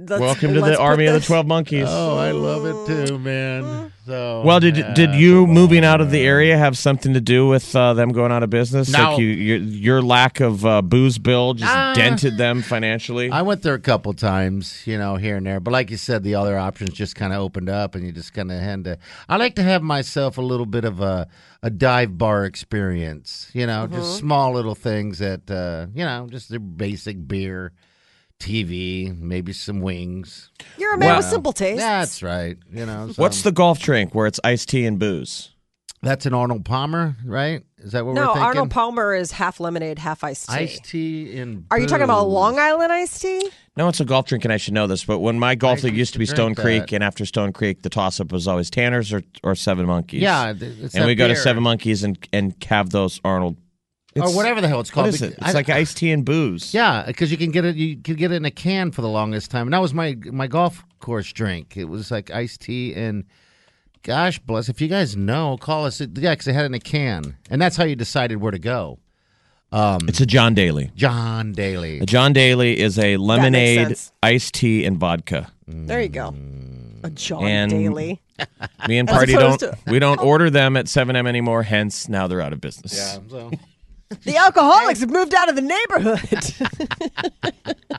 Let's- 0.08 0.20
Welcome 0.20 0.54
to 0.56 0.62
the 0.62 0.72
put 0.72 0.80
Army 0.80 1.06
of 1.06 1.14
the 1.14 1.20
Twelve 1.20 1.46
Monkeys. 1.46 1.86
Oh, 1.88 2.18
I 2.18 2.32
love 2.32 2.66
it 2.66 3.08
too, 3.08 3.20
man. 3.20 3.92
So 4.08 4.42
well, 4.44 4.60
did 4.60 4.78
yeah, 4.78 4.94
did 4.96 5.14
you 5.14 5.46
moving 5.46 5.86
out 5.86 6.02
of 6.02 6.10
the 6.10 6.22
area 6.22 6.58
have 6.58 6.76
something 6.76 7.14
to 7.14 7.22
do 7.22 7.48
with 7.48 7.76
uh, 7.76 7.94
them 7.94 8.10
going 8.10 8.32
out 8.32 8.42
of 8.42 8.50
business? 8.50 8.90
No. 8.92 9.12
Like 9.12 9.20
you, 9.20 9.28
your, 9.28 9.58
your 9.60 10.02
lack 10.02 10.40
of 10.40 10.66
uh, 10.66 10.82
booze 10.82 11.20
bill 11.20 11.54
just 11.54 11.72
Ah. 11.72 11.94
dented 11.94 12.38
them 12.38 12.64
financially. 12.64 13.30
I 13.30 13.44
went 13.44 13.62
there 13.62 13.76
a 13.76 13.80
couple 13.80 14.12
times, 14.14 14.82
you 14.88 14.98
know, 14.98 15.18
here 15.18 15.36
and 15.38 15.46
there. 15.46 15.60
But 15.60 15.72
like 15.72 15.92
you 15.92 15.98
said, 15.98 16.24
the 16.24 16.34
other 16.36 16.58
options 16.58 16.94
just 16.94 17.16
kind 17.16 17.32
of 17.32 17.40
opened 17.40 17.70
up, 17.70 17.94
and 17.94 18.04
you 18.04 18.12
just 18.12 18.34
kind 18.34 18.52
of 18.52 18.60
had 18.60 18.84
to. 18.86 18.98
I 19.30 19.38
like 19.38 19.56
to 19.58 19.64
have 19.64 19.84
myself 19.84 20.38
a 20.40 20.42
little 20.42 20.66
bit 20.66 20.84
of 20.84 21.00
a 21.00 21.28
a 21.62 21.70
dive 21.70 22.18
bar 22.18 22.44
experience, 22.46 23.52
you 23.54 23.68
know, 23.68 23.86
just 23.86 24.18
small 24.18 24.54
little 24.54 24.74
things 24.74 25.20
that, 25.20 25.50
uh, 25.52 25.86
you 25.94 26.04
know, 26.04 26.28
just 26.28 26.50
the 26.50 26.60
basic 26.60 27.28
beer, 27.28 27.72
TV, 28.42 29.18
maybe 29.18 29.54
some 29.54 29.82
wings. 29.82 30.50
You're 30.78 30.94
a 30.94 30.98
man 30.98 31.10
Well- 31.10 31.18
with 31.18 31.26
simple 31.28 31.54
tastes. 31.54 31.82
That's 31.82 32.22
right. 32.24 32.58
You 32.74 32.86
know, 32.86 33.12
so- 33.12 33.22
What's 33.22 33.44
the 33.44 33.52
golf 33.52 33.80
drink 33.80 34.14
where 34.16 34.28
it's 34.28 34.40
iced 34.44 34.70
tea 34.70 34.86
and 34.86 35.00
booze? 35.00 35.50
That's 36.04 36.26
an 36.26 36.34
Arnold 36.34 36.66
Palmer, 36.66 37.16
right? 37.24 37.62
Is 37.78 37.92
that 37.92 38.04
what 38.08 38.16
no, 38.16 38.22
we're 38.22 38.28
thinking? 38.28 38.42
No 38.42 38.48
arnold 38.48 38.72
Palmer 38.72 39.14
is 39.14 39.32
half 39.34 39.60
lemonade, 39.60 40.00
half 40.00 40.24
iced 40.24 40.50
tea. 40.50 40.56
Iced 40.56 40.84
tea 40.84 41.40
and. 41.40 41.66
Are 41.70 41.80
you 41.80 41.86
talking 41.86 42.04
about. 42.04 42.28
Long 42.28 42.58
Island 42.58 42.92
iced 42.92 43.22
tea? 43.22 43.52
No, 43.78 43.88
it's 43.88 44.00
a 44.00 44.06
golf 44.06 44.26
drink, 44.26 44.44
and 44.44 44.52
I 44.52 44.58
should 44.58 44.74
know 44.74 44.88
this. 44.88 45.06
But 45.06 45.20
when 45.20 45.38
my 45.38 45.54
golf 45.54 45.80
I 45.80 45.84
league 45.84 45.98
used 45.98 46.14
to 46.14 46.20
be 46.20 46.24
used 46.24 46.32
to 46.32 46.38
Stone 46.38 46.54
drink 46.54 46.66
Creek, 46.66 46.88
that. 46.90 46.96
and 46.96 47.04
after 47.04 47.24
Stone 47.24 47.54
Creek, 47.54 47.84
the 47.84 47.90
toss 47.90 48.20
up 48.20 48.32
was 48.32 48.48
always 48.48 48.72
Tanner's 48.72 49.14
or, 49.14 49.22
or 49.44 49.54
Seven 49.54 49.86
Monkeys. 49.86 50.24
Yeah, 50.24 50.54
th- 50.54 50.76
it's 50.82 50.96
and 50.96 51.04
that 51.04 51.08
we 51.08 51.14
go 51.14 51.28
to 51.28 51.36
beer. 51.36 51.44
Seven 51.44 51.62
Monkeys 51.62 52.04
and 52.04 52.18
and 52.34 52.56
have 52.64 52.90
those 52.90 53.22
Arnold. 53.24 53.58
Or 54.16 54.36
whatever 54.36 54.62
the 54.62 54.68
hell 54.68 54.80
it's 54.82 54.90
called. 54.92 55.08
What 55.08 55.14
is 55.16 55.22
it? 55.22 55.34
It's 55.34 55.42
I- 55.50 55.52
like 55.54 55.70
iced 55.70 55.98
tea 55.98 56.12
and 56.12 56.26
booze. 56.26 56.74
Yeah, 56.74 57.04
because 57.08 57.32
you 57.32 57.38
can 57.38 57.52
get 57.52 57.66
it. 57.66 57.76
You 57.76 57.98
can 57.98 58.16
get 58.16 58.32
it 58.32 58.36
in 58.36 58.46
a 58.46 58.52
can 58.52 58.92
for 58.92 59.02
the 59.02 59.10
longest 59.10 59.52
time. 59.52 59.68
And 59.68 59.74
that 59.74 59.82
was 59.82 59.94
my 59.94 60.16
my 60.32 60.48
golf 60.48 60.84
course 61.00 61.32
drink. 61.32 61.78
It 61.78 61.86
was 61.86 62.12
like 62.12 62.32
iced 62.32 62.62
tea 62.62 62.94
and. 62.94 63.26
Gosh 64.04 64.40
bless! 64.40 64.68
If 64.68 64.82
you 64.82 64.88
guys 64.88 65.16
know, 65.16 65.58
call 65.58 65.86
us. 65.86 66.02
Yeah, 66.02 66.08
because 66.32 66.46
they 66.46 66.54
had 66.54 66.64
it 66.64 66.66
in 66.66 66.74
a 66.74 66.80
can, 66.80 67.38
and 67.52 67.62
that's 67.62 67.76
how 67.76 67.84
you 67.84 67.96
decided 67.96 68.38
where 68.42 68.50
to 68.52 68.58
go. 68.58 68.98
Um, 69.72 70.00
it's 70.08 70.20
a 70.20 70.26
John 70.26 70.56
Daly. 70.56 70.90
John 70.96 71.52
Daly. 71.52 72.00
A 72.00 72.08
John 72.08 72.34
Daly 72.34 72.80
is 72.80 72.98
a 72.98 73.18
lemonade, 73.18 73.96
iced 74.24 74.56
tea, 74.56 74.86
and 74.86 74.98
vodka. 74.98 75.52
There 75.68 76.02
you 76.02 76.10
go. 76.10 76.34
A 77.04 77.12
John 77.12 77.44
And- 77.46 77.70
Daly. 77.72 78.20
Me 78.88 78.98
and 78.98 79.08
Party 79.08 79.34
don't 79.34 79.62
opposed 79.62 79.88
we 79.88 80.00
don't 80.00 80.20
order 80.20 80.50
them 80.50 80.76
at 80.78 80.88
7M 80.88 81.28
anymore. 81.28 81.62
Hence, 81.62 82.10
now 82.10 82.26
they're 82.26 82.42
out 82.42 82.54
of 82.54 82.60
business. 82.60 83.00
So, 83.30 83.52
The 84.24 84.38
alcoholics 84.38 85.00
have 85.02 85.10
moved 85.10 85.34
out 85.34 85.50
of 85.50 85.56
the 85.56 85.62
neighborhood. 85.62 86.54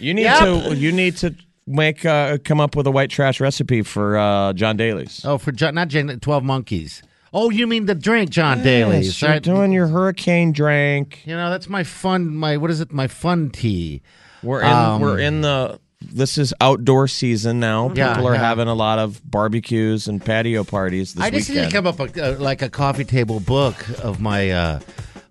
You 0.00 0.14
need 0.14 0.22
Yep. 0.22 0.38
to 0.64 0.76
you 0.76 0.92
need 0.92 1.16
to 1.18 1.34
make 1.66 2.04
uh, 2.06 2.38
come 2.44 2.60
up 2.60 2.76
with 2.76 2.86
a 2.86 2.90
white 2.92 3.10
trash 3.10 3.40
recipe 3.40 3.82
for 3.82 4.16
uh, 4.16 4.52
John 4.52 4.76
Daly's. 4.76 5.24
oh, 5.24 5.38
for 5.38 5.50
John, 5.50 5.74
not 5.74 5.88
John, 5.88 6.06
Twelve 6.20 6.44
Monkeys. 6.44 7.02
Oh, 7.32 7.50
you 7.50 7.66
mean 7.66 7.86
the 7.86 7.96
drink, 7.96 8.30
John 8.30 8.62
Daly's? 8.62 9.20
You're 9.20 9.32
right? 9.32 9.42
doing 9.42 9.72
your 9.72 9.88
hurricane 9.88 10.52
drink. 10.52 11.22
You 11.26 11.34
know, 11.34 11.50
that's 11.50 11.68
my 11.68 11.82
fun. 11.82 12.28
My 12.34 12.56
what 12.56 12.70
is 12.70 12.80
it? 12.80 12.92
My 12.92 13.08
fun 13.08 13.50
tea. 13.50 14.02
We're 14.42 14.60
in 14.60 14.68
Um, 14.68 15.00
we're 15.02 15.18
in 15.18 15.40
the 15.40 15.80
this 16.00 16.38
is 16.38 16.54
outdoor 16.60 17.08
season 17.08 17.60
now. 17.60 17.90
Yeah, 17.94 18.14
People 18.14 18.28
are 18.28 18.34
yeah. 18.34 18.40
having 18.40 18.68
a 18.68 18.74
lot 18.74 18.98
of 18.98 19.20
barbecues 19.28 20.06
and 20.08 20.24
patio 20.24 20.64
parties 20.64 21.14
this 21.14 21.24
I 21.24 21.30
just 21.30 21.48
weekend. 21.48 21.64
need 21.66 21.70
to 21.70 21.76
come 21.76 21.86
up 21.86 21.98
with, 21.98 22.18
uh, 22.18 22.36
like 22.38 22.62
a 22.62 22.70
coffee 22.70 23.04
table 23.04 23.40
book 23.40 23.76
of 24.00 24.20
my 24.20 24.50
uh, 24.50 24.80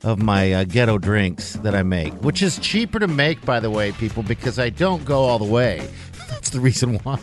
of 0.03 0.21
my 0.21 0.53
uh, 0.53 0.63
ghetto 0.65 0.97
drinks 0.97 1.53
that 1.53 1.73
I 1.73 1.84
make, 1.84 2.13
which 2.23 2.41
is 2.43 2.60
cheaper 2.60 2.99
to 2.99 3.08
make, 3.08 3.43
by 3.43 3.60
the 3.60 3.69
way, 3.71 3.91
people, 3.93 4.21
because 4.23 4.60
I 4.60 4.69
don't 4.69 5.03
go 5.06 5.21
all 5.23 5.39
the 5.39 5.45
way. 5.45 5.88
That's 6.30 6.49
the 6.51 6.60
reason 6.60 6.97
why. 6.99 7.19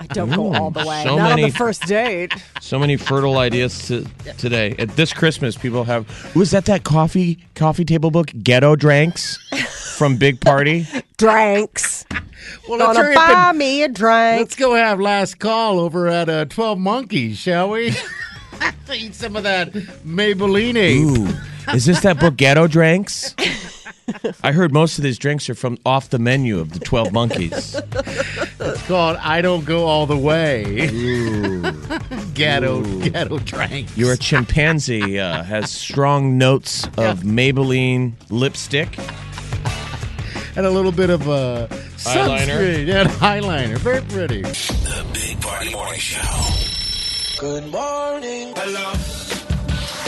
I 0.00 0.06
don't 0.06 0.30
go 0.30 0.54
all 0.54 0.70
the 0.70 0.86
way. 0.86 1.02
so 1.04 1.16
Not 1.16 1.32
on 1.32 1.36
many- 1.40 1.50
the 1.50 1.56
first 1.56 1.82
date. 1.82 2.32
So 2.60 2.78
many 2.78 2.96
fertile 2.96 3.36
ideas 3.38 3.88
to, 3.88 4.04
today. 4.38 4.74
At 4.78 4.90
this 4.90 5.12
Christmas, 5.12 5.56
people 5.56 5.84
have. 5.84 6.06
Was 6.34 6.52
that 6.52 6.64
that 6.66 6.84
coffee 6.84 7.44
coffee 7.54 7.84
table 7.84 8.10
book? 8.10 8.30
Ghetto 8.42 8.74
drinks 8.76 9.36
from 9.98 10.16
Big 10.16 10.40
Party. 10.40 10.86
Drinks. 11.16 12.04
Well, 12.68 12.78
let's, 12.78 12.92
Gonna 12.96 13.04
hurry 13.04 13.16
up 13.16 13.28
buy 13.28 13.48
and- 13.50 13.58
me 13.58 13.82
a 13.82 13.88
drink. 13.88 14.40
let's 14.40 14.56
go 14.56 14.74
have 14.74 15.00
last 15.00 15.38
call 15.38 15.80
over 15.80 16.08
at 16.08 16.28
uh, 16.28 16.44
Twelve 16.46 16.78
Monkeys, 16.78 17.38
shall 17.38 17.70
we? 17.70 17.92
Eat 18.94 19.14
some 19.14 19.34
of 19.36 19.42
that 19.42 19.72
Maybelline. 19.72 20.76
Ooh, 21.02 21.72
is 21.74 21.86
this 21.86 22.00
that 22.00 22.20
book 22.20 22.36
Ghetto 22.36 22.66
Drinks? 22.68 23.34
I 24.42 24.52
heard 24.52 24.72
most 24.72 24.98
of 24.98 25.02
these 25.02 25.18
drinks 25.18 25.48
are 25.48 25.54
from 25.54 25.78
off 25.86 26.10
the 26.10 26.18
menu 26.18 26.58
of 26.60 26.72
the 26.72 26.78
Twelve 26.78 27.10
Monkeys. 27.12 27.74
It's 28.60 28.82
called 28.86 29.16
I 29.16 29.40
Don't 29.40 29.64
Go 29.64 29.86
All 29.86 30.06
the 30.06 30.16
Way. 30.16 30.62
ghetto, 32.34 32.82
ghetto 33.00 33.38
drinks. 33.38 33.96
Your 33.96 34.14
chimpanzee 34.16 35.18
uh, 35.18 35.42
has 35.42 35.70
strong 35.70 36.36
notes 36.38 36.84
of 36.98 37.20
Maybelline 37.22 38.12
lipstick. 38.30 38.96
And 40.56 40.66
a 40.66 40.70
little 40.70 40.92
bit 40.92 41.10
of 41.10 41.28
uh, 41.28 41.66
Eyeliner. 41.68 42.46
sunscreen. 42.46 42.86
Yeah, 42.86 43.04
eyeliner. 43.20 43.78
Very 43.78 44.02
pretty. 44.02 44.42
The 44.42 45.06
Big 45.12 45.40
Party 45.40 45.72
Morning 45.72 45.98
Show. 46.00 47.40
Good 47.40 47.70
morning. 47.70 48.52
Hello. 48.56 48.92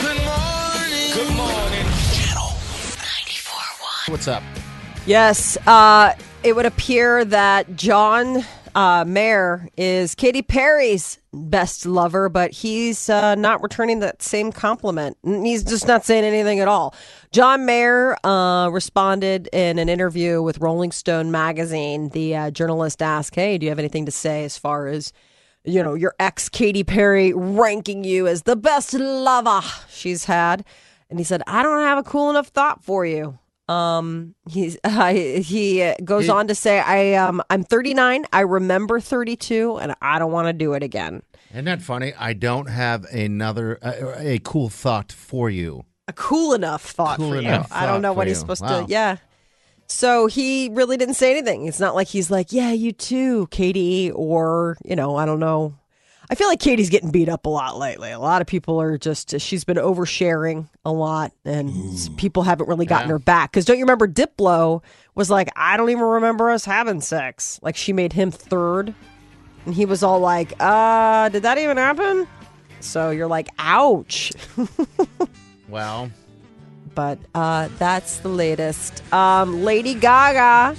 Good 0.01 0.23
morning. 0.25 1.13
Good 1.13 1.35
morning. 1.35 1.85
Channel 2.13 2.49
94.1. 2.97 4.11
What's 4.11 4.27
up? 4.27 4.43
Yes, 5.05 5.57
uh, 5.67 6.13
it 6.43 6.55
would 6.55 6.65
appear 6.65 7.25
that 7.25 7.75
John 7.75 8.43
uh, 8.77 9.03
Mayer 9.07 9.67
is 9.75 10.13
Katy 10.13 10.43
Perry's 10.43 11.17
best 11.33 11.87
lover, 11.87 12.29
but 12.29 12.51
he's 12.51 13.09
uh, 13.09 13.33
not 13.33 13.63
returning 13.63 14.01
that 14.01 14.21
same 14.21 14.51
compliment. 14.51 15.17
He's 15.23 15.63
just 15.63 15.87
not 15.87 16.05
saying 16.05 16.23
anything 16.23 16.59
at 16.59 16.67
all. 16.67 16.93
John 17.31 17.65
Mayer 17.65 18.15
uh, 18.23 18.69
responded 18.71 19.49
in 19.51 19.79
an 19.79 19.89
interview 19.89 20.43
with 20.43 20.59
Rolling 20.59 20.91
Stone 20.91 21.31
magazine. 21.31 22.09
The 22.09 22.35
uh, 22.35 22.51
journalist 22.51 23.01
asked, 23.01 23.33
"Hey, 23.33 23.57
do 23.57 23.65
you 23.65 23.71
have 23.71 23.79
anything 23.79 24.05
to 24.05 24.11
say 24.11 24.43
as 24.43 24.59
far 24.59 24.87
as?" 24.87 25.11
You 25.63 25.83
know, 25.83 25.95
your 25.95 26.13
ex 26.17 26.47
Katy 26.47 26.85
Perry 26.85 27.33
ranking 27.33 28.05
you 28.05 28.25
as 28.25 28.43
the 28.43 28.55
best 28.55 28.93
lover 28.93 29.59
she's 29.89 30.23
had. 30.23 30.63
And 31.09 31.19
he 31.19 31.25
said, 31.25 31.41
I 31.45 31.61
don't 31.61 31.81
have 31.81 31.97
a 31.97 32.03
cool 32.03 32.29
enough 32.29 32.47
thought 32.47 32.81
for 32.85 33.05
you. 33.05 33.37
Um, 33.69 34.35
he's 34.49 34.77
I, 34.83 35.13
he 35.43 35.81
uh, 35.83 35.95
goes 36.03 36.29
on 36.29 36.47
to 36.47 36.55
say, 36.55 36.79
"I 36.79 37.13
um 37.15 37.41
I'm 37.49 37.63
39. 37.63 38.25
I 38.31 38.41
remember 38.41 38.99
32, 38.99 39.77
and 39.77 39.93
I 40.01 40.19
don't 40.19 40.31
want 40.31 40.47
to 40.47 40.53
do 40.53 40.73
it 40.73 40.83
again." 40.83 41.21
Isn't 41.51 41.65
that 41.65 41.81
funny? 41.81 42.13
I 42.17 42.33
don't 42.33 42.67
have 42.69 43.05
another 43.05 43.79
uh, 43.81 44.13
a 44.17 44.39
cool 44.39 44.69
thought 44.69 45.11
for 45.11 45.49
you. 45.49 45.83
a 46.07 46.13
cool 46.13 46.53
enough 46.53 46.83
thought 46.83 47.17
Cool 47.17 47.31
for 47.31 47.35
you. 47.35 47.47
enough 47.47 47.69
I 47.71 47.85
don't 47.85 48.01
know 48.01 48.13
what 48.13 48.27
he's 48.27 48.37
you. 48.37 48.41
supposed 48.41 48.61
Wow. 48.63 48.85
to. 48.85 48.91
Yeah. 48.91 49.17
So 49.89 50.27
he 50.27 50.69
really 50.73 50.97
didn't 50.97 51.13
say 51.15 51.31
anything. 51.31 51.65
It's 51.67 51.79
not 51.79 51.95
like 51.95 52.07
he's 52.07 52.29
like, 52.29 52.51
"Yeah, 52.51 52.71
you 52.71 52.91
too, 52.91 53.47
Katy," 53.51 54.11
or 54.11 54.77
you 54.85 54.95
know, 54.95 55.15
I 55.15 55.25
don't 55.25 55.39
know. 55.39 55.75
I 56.29 56.35
feel 56.35 56.47
like 56.49 56.59
Katy's 56.59 56.89
getting 56.89 57.09
beat 57.11 57.29
up 57.29 57.45
a 57.45 57.49
lot 57.49 57.77
lately. 57.77 58.11
A 58.11 58.19
lot 58.19 58.41
of 58.41 58.47
people 58.47 58.81
are 58.81 58.97
just 58.97 59.39
she's 59.39 59.63
been 59.63 59.77
oversharing 59.77 60.67
a 60.83 60.91
lot, 60.91 61.31
and 61.45 61.69
s- 61.93 62.09
people 62.17 62.43
haven't 62.43 62.67
really 62.67 62.85
gotten 62.85 63.07
Yeah. 63.07 63.13
her 63.13 63.19
back. 63.19 63.51
Because 63.51 63.63
don't 63.65 63.77
you 63.77 63.85
remember 63.85 64.07
Diplo 64.09 64.83
was 65.15 65.29
like, 65.29 65.47
"I 65.55 65.77
don't 65.77 65.89
even 65.89 66.03
remember 66.03 66.49
us 66.49 66.65
having 66.65 66.99
sex." 66.99 67.59
Like 67.63 67.77
she 67.77 67.93
made 67.93 68.11
him 68.13 68.31
third, 68.31 68.93
and 69.65 69.73
he 69.73 69.85
was 69.85 70.03
all 70.03 70.19
like, 70.19 70.53
"Uh, 70.59 71.29
did 71.29 71.43
that 71.43 71.57
even 71.57 71.77
happen?" 71.77 72.27
So 72.81 73.09
you're 73.11 73.27
like, 73.27 73.47
"Ouch." 73.57 74.33
Well, 75.69 76.09
but 76.95 77.19
uh, 77.35 77.67
that's 77.77 78.19
the 78.19 78.29
latest. 78.29 79.01
Um, 79.13 79.63
Lady 79.65 79.93
Gaga 79.95 80.77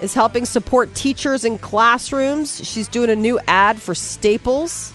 is 0.00 0.14
helping 0.14 0.44
support 0.44 0.94
teachers 0.94 1.44
in 1.44 1.58
classrooms. 1.58 2.66
She's 2.66 2.88
doing 2.88 3.10
a 3.10 3.16
new 3.16 3.38
ad 3.46 3.80
for 3.80 3.94
Staples. 3.94 4.92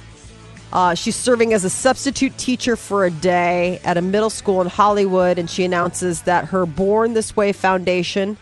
Uh, 0.71 0.95
she's 0.95 1.15
serving 1.15 1.53
as 1.53 1.65
a 1.65 1.69
substitute 1.69 2.37
teacher 2.37 2.75
for 2.75 3.05
a 3.05 3.11
day 3.11 3.81
at 3.83 3.97
a 3.97 4.01
middle 4.01 4.29
school 4.29 4.61
in 4.61 4.67
Hollywood, 4.67 5.37
and 5.37 5.49
she 5.49 5.65
announces 5.65 6.21
that 6.23 6.45
her 6.45 6.65
Born 6.65 7.13
This 7.13 7.35
Way 7.35 7.51
Foundation 7.51 8.37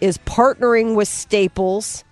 is 0.00 0.18
partnering 0.18 0.94
with 0.94 1.08
Staples 1.08 2.04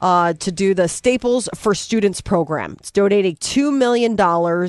uh, 0.00 0.34
to 0.34 0.52
do 0.52 0.74
the 0.74 0.86
Staples 0.86 1.48
for 1.54 1.74
Students 1.74 2.20
program. 2.20 2.76
It's 2.78 2.92
donating 2.92 3.36
$2 3.36 3.76
million 3.76 4.16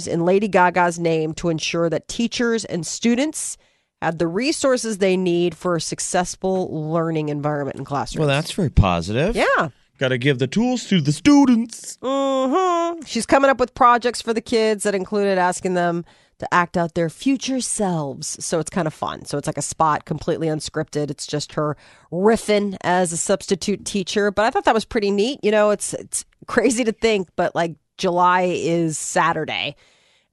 in 0.07 0.25
Lady 0.25 0.47
Gaga's 0.47 0.97
name 0.97 1.33
to 1.35 1.49
ensure 1.49 1.89
that 1.89 2.07
teachers 2.07 2.65
and 2.65 2.85
students 2.85 3.57
have 4.01 4.17
the 4.17 4.27
resources 4.27 4.97
they 4.99 5.17
need 5.17 5.55
for 5.55 5.75
a 5.75 5.81
successful 5.81 6.91
learning 6.91 7.29
environment 7.29 7.77
in 7.77 7.85
classrooms. 7.85 8.19
Well, 8.19 8.27
that's 8.27 8.51
very 8.51 8.69
positive. 8.69 9.35
yeah. 9.35 9.69
Got 9.97 10.09
to 10.09 10.17
give 10.17 10.39
the 10.39 10.47
tools 10.47 10.85
to 10.87 11.01
the 11.01 11.11
students. 11.11 11.97
hmm 12.01 13.01
She's 13.05 13.25
coming 13.25 13.49
up 13.49 13.59
with 13.59 13.73
projects 13.75 14.21
for 14.21 14.33
the 14.33 14.39
kids 14.41 14.83
that 14.83 14.95
included 14.95 15.37
asking 15.37 15.73
them 15.73 16.05
to 16.39 16.53
act 16.53 16.77
out 16.77 16.93
their 16.93 17.09
future 17.09 17.59
selves. 17.59 18.37
So 18.43 18.59
it's 18.59 18.69
kind 18.69 18.87
of 18.87 18.93
fun. 18.93 19.25
So 19.25 19.37
it's 19.37 19.45
like 19.47 19.57
a 19.57 19.61
spot, 19.61 20.05
completely 20.05 20.47
unscripted. 20.47 21.09
It's 21.11 21.27
just 21.27 21.51
her 21.55 21.75
riffing 22.13 22.77
as 22.81 23.11
a 23.11 23.17
substitute 23.17 23.85
teacher. 23.85 24.31
But 24.31 24.45
I 24.45 24.49
thought 24.51 24.63
that 24.63 24.73
was 24.73 24.85
pretty 24.85 25.11
neat. 25.11 25.39
You 25.43 25.51
know, 25.51 25.69
it's 25.71 25.93
it's 25.93 26.23
crazy 26.47 26.85
to 26.85 26.93
think, 26.93 27.27
but 27.35 27.53
like 27.53 27.75
July 27.97 28.43
is 28.43 28.97
Saturday. 28.97 29.75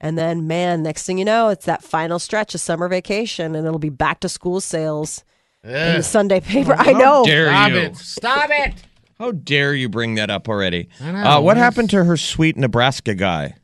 And 0.00 0.18
then, 0.18 0.46
man, 0.46 0.82
next 0.82 1.04
thing 1.06 1.16
you 1.18 1.24
know, 1.24 1.48
it's 1.48 1.64
that 1.66 1.82
final 1.82 2.18
stretch 2.18 2.54
of 2.54 2.60
summer 2.60 2.88
vacation, 2.88 3.54
and 3.54 3.66
it'll 3.66 3.78
be 3.78 3.88
back 3.88 4.20
to 4.20 4.28
school 4.28 4.60
sales 4.60 5.24
in 5.64 5.70
the 5.72 6.02
Sunday 6.02 6.40
paper. 6.40 6.74
I 6.78 6.92
know. 6.92 7.24
Dare 7.24 7.48
stop 7.48 7.70
you? 7.70 7.76
it! 7.78 7.96
Stop 7.96 8.50
it! 8.52 8.74
How 9.18 9.32
dare 9.32 9.74
you 9.74 9.88
bring 9.88 10.16
that 10.16 10.28
up 10.28 10.48
already? 10.48 10.90
Know, 11.00 11.08
uh, 11.08 11.40
what 11.40 11.56
it's- 11.56 11.64
happened 11.64 11.90
to 11.90 12.04
her 12.04 12.16
sweet 12.18 12.56
Nebraska 12.58 13.14
guy? 13.14 13.54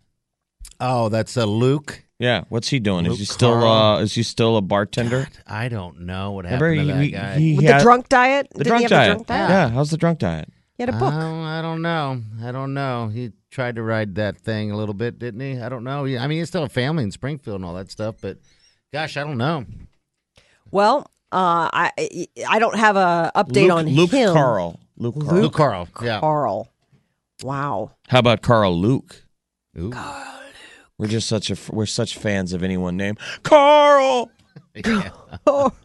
Oh, 0.80 1.08
that's 1.10 1.36
a 1.36 1.44
Luke. 1.46 2.02
Yeah, 2.18 2.44
what's 2.48 2.68
he 2.68 2.78
doing? 2.78 3.04
is 3.04 3.10
Luke 3.10 3.18
he 3.18 3.24
still 3.26 3.60
Carl. 3.60 3.96
uh, 3.98 4.00
is 4.00 4.14
he 4.14 4.22
still 4.22 4.56
a 4.56 4.62
bartender? 4.62 5.28
I 5.46 5.68
don't 5.68 6.00
know 6.02 6.32
what 6.32 6.44
Remember 6.44 6.72
happened 6.72 6.88
to 6.88 6.94
that 6.94 7.12
guy. 7.12 7.38
he- 7.38 7.56
With 7.56 7.66
he 7.66 7.72
the 7.72 7.78
drunk 7.80 8.08
diet? 8.08 8.48
the 8.52 8.58
Didn't 8.64 8.68
drunk 8.68 8.78
he 8.78 8.82
have 8.84 8.90
diet. 8.90 9.08
the 9.08 9.14
drunk 9.14 9.26
diet? 9.26 9.50
Yeah, 9.50 9.68
how's 9.70 9.90
the 9.90 9.96
drunk 9.98 10.18
diet? 10.20 10.48
He 10.82 10.86
had 10.86 10.96
a 10.96 10.98
book. 10.98 11.14
Oh, 11.14 11.42
I 11.42 11.62
don't 11.62 11.80
know. 11.80 12.20
I 12.42 12.50
don't 12.50 12.74
know. 12.74 13.06
He 13.06 13.30
tried 13.52 13.76
to 13.76 13.84
ride 13.84 14.16
that 14.16 14.36
thing 14.36 14.72
a 14.72 14.76
little 14.76 14.94
bit, 14.94 15.16
didn't 15.16 15.38
he? 15.38 15.60
I 15.60 15.68
don't 15.68 15.84
know. 15.84 16.02
He- 16.02 16.18
I 16.18 16.26
mean, 16.26 16.38
he's 16.38 16.48
still 16.48 16.64
a 16.64 16.68
family 16.68 17.04
in 17.04 17.12
Springfield 17.12 17.54
and 17.56 17.64
all 17.64 17.74
that 17.74 17.88
stuff, 17.88 18.16
but 18.20 18.38
gosh, 18.92 19.16
I 19.16 19.22
don't 19.22 19.38
know. 19.38 19.64
Well, 20.72 21.02
uh, 21.30 21.70
I 21.72 22.26
I 22.48 22.58
don't 22.58 22.76
have 22.76 22.96
a 22.96 23.30
update 23.36 23.68
Luke, 23.68 23.70
on 23.72 23.86
Luke 23.90 24.10
him. 24.10 24.32
Carl. 24.32 24.80
Luke 24.96 25.14
Carl. 25.20 25.40
Luke 25.40 25.52
Carl. 25.54 25.88
Yeah. 26.02 26.18
Carl. 26.18 26.68
Wow. 27.44 27.92
How 28.08 28.18
about 28.18 28.42
Carl 28.42 28.76
Luke? 28.76 29.22
Ooh. 29.78 29.92
We're 30.98 31.06
just 31.06 31.28
such 31.28 31.48
a 31.48 31.56
we're 31.72 31.86
such 31.86 32.16
fans 32.18 32.52
of 32.52 32.64
anyone 32.64 32.96
named 32.96 33.18
Carl. 33.44 34.30
Yeah. 34.74 35.10
Carl. 35.46 35.76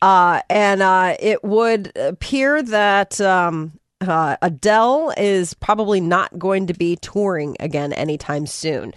Uh, 0.00 0.40
and 0.48 0.82
uh, 0.82 1.16
it 1.18 1.42
would 1.42 1.96
appear 1.96 2.62
that 2.62 3.20
um, 3.20 3.72
uh, 4.00 4.36
Adele 4.42 5.12
is 5.16 5.54
probably 5.54 6.00
not 6.00 6.38
going 6.38 6.68
to 6.68 6.74
be 6.74 6.96
touring 6.96 7.56
again 7.58 7.92
anytime 7.92 8.46
soon. 8.46 8.92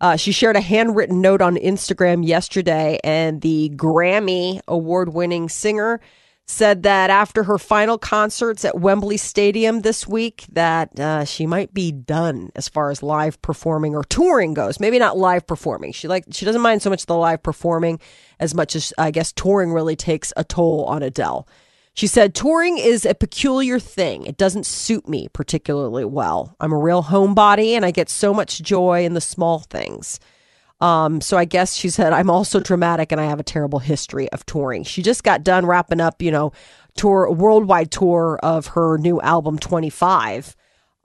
Uh, 0.00 0.16
she 0.16 0.32
shared 0.32 0.56
a 0.56 0.60
handwritten 0.60 1.20
note 1.20 1.42
on 1.42 1.56
Instagram 1.56 2.26
yesterday, 2.26 3.00
and 3.02 3.40
the 3.40 3.70
Grammy 3.74 4.60
award 4.68 5.12
winning 5.12 5.48
singer 5.48 6.00
said 6.50 6.82
that 6.82 7.10
after 7.10 7.44
her 7.44 7.58
final 7.58 7.98
concerts 7.98 8.64
at 8.64 8.80
Wembley 8.80 9.18
Stadium 9.18 9.82
this 9.82 10.08
week, 10.08 10.46
that 10.50 10.98
uh, 10.98 11.24
she 11.24 11.46
might 11.46 11.74
be 11.74 11.92
done 11.92 12.50
as 12.56 12.68
far 12.68 12.90
as 12.90 13.02
live 13.02 13.40
performing 13.42 13.94
or 13.94 14.02
touring 14.02 14.54
goes. 14.54 14.80
Maybe 14.80 14.98
not 14.98 15.18
live 15.18 15.46
performing. 15.46 15.92
She 15.92 16.08
like 16.08 16.24
she 16.32 16.46
doesn't 16.46 16.62
mind 16.62 16.80
so 16.80 16.90
much 16.90 17.04
the 17.04 17.14
live 17.14 17.42
performing 17.42 18.00
as 18.40 18.54
much 18.54 18.74
as 18.74 18.94
I 18.96 19.10
guess 19.10 19.30
touring 19.30 19.72
really 19.72 19.94
takes 19.94 20.32
a 20.36 20.44
toll 20.44 20.84
on 20.86 21.02
Adele. 21.02 21.46
She 21.92 22.06
said, 22.06 22.32
touring 22.32 22.78
is 22.78 23.04
a 23.04 23.12
peculiar 23.12 23.80
thing. 23.80 24.24
It 24.24 24.36
doesn't 24.36 24.66
suit 24.66 25.08
me 25.08 25.28
particularly 25.32 26.04
well. 26.04 26.54
I'm 26.60 26.72
a 26.72 26.78
real 26.78 27.02
homebody 27.02 27.72
and 27.72 27.84
I 27.84 27.90
get 27.90 28.08
so 28.08 28.32
much 28.32 28.62
joy 28.62 29.04
in 29.04 29.14
the 29.14 29.20
small 29.20 29.58
things. 29.58 30.20
Um, 30.80 31.20
so 31.20 31.36
I 31.36 31.44
guess 31.44 31.74
she 31.74 31.90
said, 31.90 32.12
I'm 32.12 32.30
also 32.30 32.60
dramatic 32.60 33.10
and 33.10 33.20
I 33.20 33.24
have 33.24 33.40
a 33.40 33.44
terrible 33.44 33.80
history 33.80 34.30
of 34.30 34.46
touring. 34.46 34.84
She 34.84 35.02
just 35.02 35.24
got 35.24 35.42
done 35.42 35.66
wrapping 35.66 36.00
up, 36.00 36.22
you 36.22 36.30
know, 36.30 36.52
tour, 36.96 37.30
worldwide 37.30 37.90
tour 37.90 38.38
of 38.42 38.68
her 38.68 38.96
new 38.98 39.20
album, 39.20 39.58
25. 39.58 40.54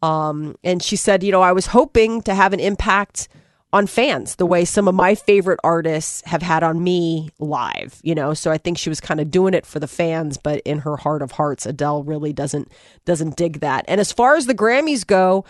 Um, 0.01 0.55
and 0.63 0.83
she 0.83 0.95
said, 0.95 1.23
you 1.23 1.31
know, 1.31 1.41
I 1.41 1.53
was 1.53 1.67
hoping 1.67 2.21
to 2.23 2.36
have 2.36 2.53
an 2.53 2.59
impact 2.59 3.29
on 3.73 3.88
fans 3.88 4.36
the 4.36 4.45
way 4.45 4.63
some 4.63 4.88
of 4.88 4.93
my 4.93 5.15
favorite 5.15 5.59
artists 5.63 6.21
have 6.27 6.43
had 6.43 6.62
on 6.62 6.83
me 6.83 7.29
live, 7.39 7.99
you 8.03 8.13
know. 8.13 8.36
So 8.36 8.51
I 8.51 8.59
think 8.59 8.77
she 8.77 8.89
was 8.89 9.01
kind 9.01 9.19
of 9.19 9.31
doing 9.31 9.55
it 9.55 9.65
for 9.65 9.79
the 9.79 9.88
fans, 9.88 10.38
but 10.38 10.62
in 10.62 10.79
her 10.79 10.95
heart 10.95 11.23
of 11.23 11.31
hearts, 11.31 11.65
Adele 11.65 12.03
really 12.03 12.33
doesn't 12.33 12.71
doesn't 13.05 13.36
dig 13.36 13.62
that. 13.62 13.83
And 13.88 13.99
as 13.99 14.12
far 14.12 14.36
as 14.36 14.45
the 14.45 14.53
Grammys 14.53 15.05
go, 15.07 15.43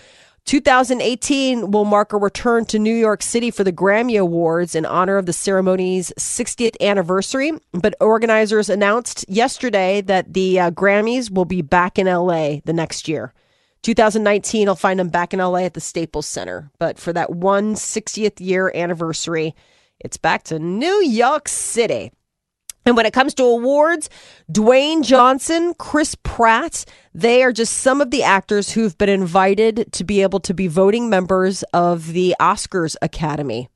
2018 0.45 1.71
will 1.71 1.85
mark 1.85 2.11
a 2.11 2.17
return 2.17 2.65
to 2.65 2.77
New 2.77 2.93
York 2.93 3.23
City 3.23 3.49
for 3.49 3.63
the 3.63 3.71
Grammy 3.71 4.19
Awards 4.19 4.75
in 4.75 4.85
honor 4.85 5.17
of 5.17 5.25
the 5.25 5.33
ceremony's 5.33 6.11
60th 6.19 6.75
anniversary. 6.81 7.53
But 7.71 7.95
organizers 8.01 8.69
announced 8.69 9.25
yesterday 9.29 10.01
that 10.01 10.33
the 10.33 10.59
uh, 10.59 10.71
Grammys 10.71 11.31
will 11.31 11.45
be 11.45 11.61
back 11.61 11.97
in 11.97 12.07
LA 12.07 12.57
the 12.65 12.73
next 12.73 13.07
year. 13.07 13.33
2019, 13.83 14.67
I'll 14.67 14.75
find 14.75 14.99
them 14.99 15.09
back 15.09 15.33
in 15.33 15.39
LA 15.39 15.59
at 15.59 15.73
the 15.73 15.81
Staples 15.81 16.27
Center. 16.27 16.71
But 16.77 16.97
for 16.97 17.13
that 17.13 17.31
one 17.31 17.75
60th 17.75 18.39
year 18.39 18.71
anniversary, 18.75 19.55
it's 19.99 20.17
back 20.17 20.43
to 20.43 20.59
New 20.59 21.03
York 21.03 21.47
City. 21.47 22.11
And 22.85 22.97
when 22.97 23.05
it 23.05 23.13
comes 23.13 23.33
to 23.35 23.43
awards, 23.43 24.09
Dwayne 24.51 25.03
Johnson, 25.03 25.73
Chris 25.75 26.15
Pratt, 26.23 26.85
they 27.13 27.43
are 27.43 27.53
just 27.53 27.77
some 27.77 28.01
of 28.01 28.11
the 28.11 28.23
actors 28.23 28.71
who've 28.71 28.97
been 28.97 29.09
invited 29.09 29.91
to 29.93 30.03
be 30.03 30.21
able 30.21 30.39
to 30.41 30.53
be 30.53 30.67
voting 30.67 31.09
members 31.09 31.63
of 31.73 32.11
the 32.11 32.35
Oscars 32.39 32.95
Academy. 33.01 33.69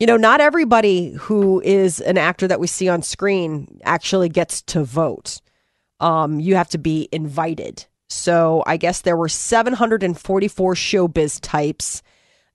You 0.00 0.06
know, 0.06 0.16
not 0.16 0.40
everybody 0.40 1.12
who 1.12 1.60
is 1.60 2.00
an 2.00 2.18
actor 2.18 2.46
that 2.48 2.60
we 2.60 2.66
see 2.66 2.88
on 2.88 3.02
screen 3.02 3.80
actually 3.84 4.28
gets 4.28 4.62
to 4.62 4.84
vote. 4.84 5.40
Um, 6.00 6.38
you 6.40 6.54
have 6.54 6.68
to 6.70 6.78
be 6.78 7.08
invited. 7.10 7.86
So 8.08 8.62
I 8.66 8.76
guess 8.76 9.02
there 9.02 9.16
were 9.16 9.28
744 9.28 10.74
showbiz 10.74 11.38
types 11.42 12.02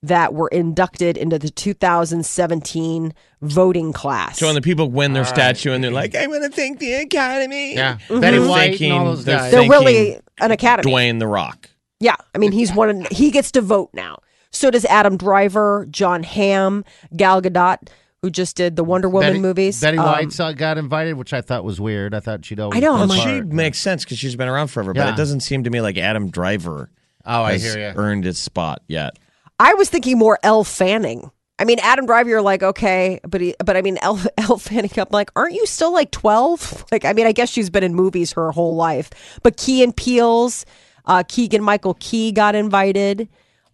that 0.03 0.33
were 0.33 0.49
inducted 0.49 1.17
into 1.17 1.39
the 1.39 1.49
2017 1.49 3.13
voting 3.41 3.93
class. 3.93 4.37
So 4.37 4.45
when 4.47 4.55
the 4.55 4.61
people 4.61 4.89
win 4.89 5.13
their 5.13 5.25
statue 5.25 5.71
and 5.71 5.83
they're 5.83 5.91
like, 5.91 6.15
"I 6.15 6.27
want 6.27 6.43
to 6.43 6.49
thank 6.49 6.79
the 6.79 6.93
Academy," 6.93 7.75
Yeah. 7.75 7.97
they're 8.09 8.19
Betty 8.19 8.39
White 8.39 8.69
thanking, 8.71 8.91
and 8.91 8.99
all 8.99 9.05
those 9.05 9.25
they're 9.25 9.37
guys. 9.37 9.51
They're 9.51 9.69
really 9.69 10.19
an 10.39 10.51
academy. 10.51 10.91
Dwayne 10.91 11.19
the 11.19 11.27
Rock. 11.27 11.69
Yeah, 11.99 12.15
I 12.35 12.37
mean 12.37 12.51
he's 12.51 12.73
one. 12.73 13.05
He 13.11 13.31
gets 13.31 13.51
to 13.51 13.61
vote 13.61 13.89
now. 13.93 14.17
So 14.51 14.69
does 14.69 14.85
Adam 14.85 15.17
Driver, 15.17 15.87
Jon 15.89 16.21
Hamm, 16.23 16.83
Gal 17.15 17.41
Gadot, 17.41 17.87
who 18.21 18.29
just 18.29 18.55
did 18.55 18.75
the 18.75 18.83
Wonder 18.83 19.09
Woman 19.09 19.29
Betty, 19.29 19.39
movies. 19.39 19.81
Betty 19.81 19.97
Um, 19.97 20.05
White 20.05 20.31
saw- 20.31 20.51
got 20.51 20.77
invited, 20.77 21.13
which 21.13 21.33
I 21.33 21.41
thought 21.41 21.63
was 21.63 21.81
weird. 21.81 22.13
I 22.13 22.19
thought 22.19 22.45
she'd 22.45 22.59
always. 22.59 22.77
I 22.77 22.79
know, 22.81 22.93
Well, 22.93 23.07
like- 23.07 23.21
she 23.21 23.41
makes 23.41 23.79
sense 23.79 24.03
because 24.03 24.19
she's 24.19 24.35
been 24.35 24.47
around 24.49 24.67
forever, 24.67 24.93
but 24.93 25.07
it 25.09 25.15
doesn't 25.15 25.39
seem 25.41 25.63
to 25.63 25.69
me 25.69 25.81
like 25.81 25.97
Adam 25.97 26.29
Driver 26.29 26.89
Oh, 27.25 27.43
I 27.43 27.57
hear 27.57 27.77
you. 27.79 27.93
earned 27.95 28.25
his 28.25 28.37
spot 28.37 28.81
yet. 28.87 29.17
I 29.63 29.75
was 29.75 29.89
thinking 29.89 30.17
more 30.17 30.37
Elle 30.43 30.65
Fanning. 30.65 31.31
I 31.57 31.63
mean, 31.63 31.79
Adam 31.79 32.05
Driver, 32.05 32.29
you're 32.29 32.41
like, 32.41 32.61
okay, 32.61 33.21
but 33.25 33.39
he, 33.39 33.55
but 33.63 33.77
I 33.77 33.81
mean, 33.81 33.97
Elle, 34.01 34.19
Elle 34.37 34.57
Fanning, 34.57 34.91
I'm 34.97 35.07
like, 35.11 35.31
aren't 35.37 35.53
you 35.53 35.65
still 35.65 35.93
like 35.93 36.11
12? 36.11 36.87
Like, 36.91 37.05
I 37.05 37.13
mean, 37.13 37.25
I 37.25 37.31
guess 37.31 37.49
she's 37.49 37.69
been 37.69 37.83
in 37.83 37.95
movies 37.95 38.33
her 38.33 38.51
whole 38.51 38.75
life. 38.75 39.09
But 39.41 39.55
Key 39.55 39.81
and 39.81 39.95
Peele's, 39.95 40.65
uh, 41.05 41.23
Keegan 41.25 41.63
Michael 41.63 41.93
Key 42.01 42.33
got 42.33 42.55
invited. 42.55 43.29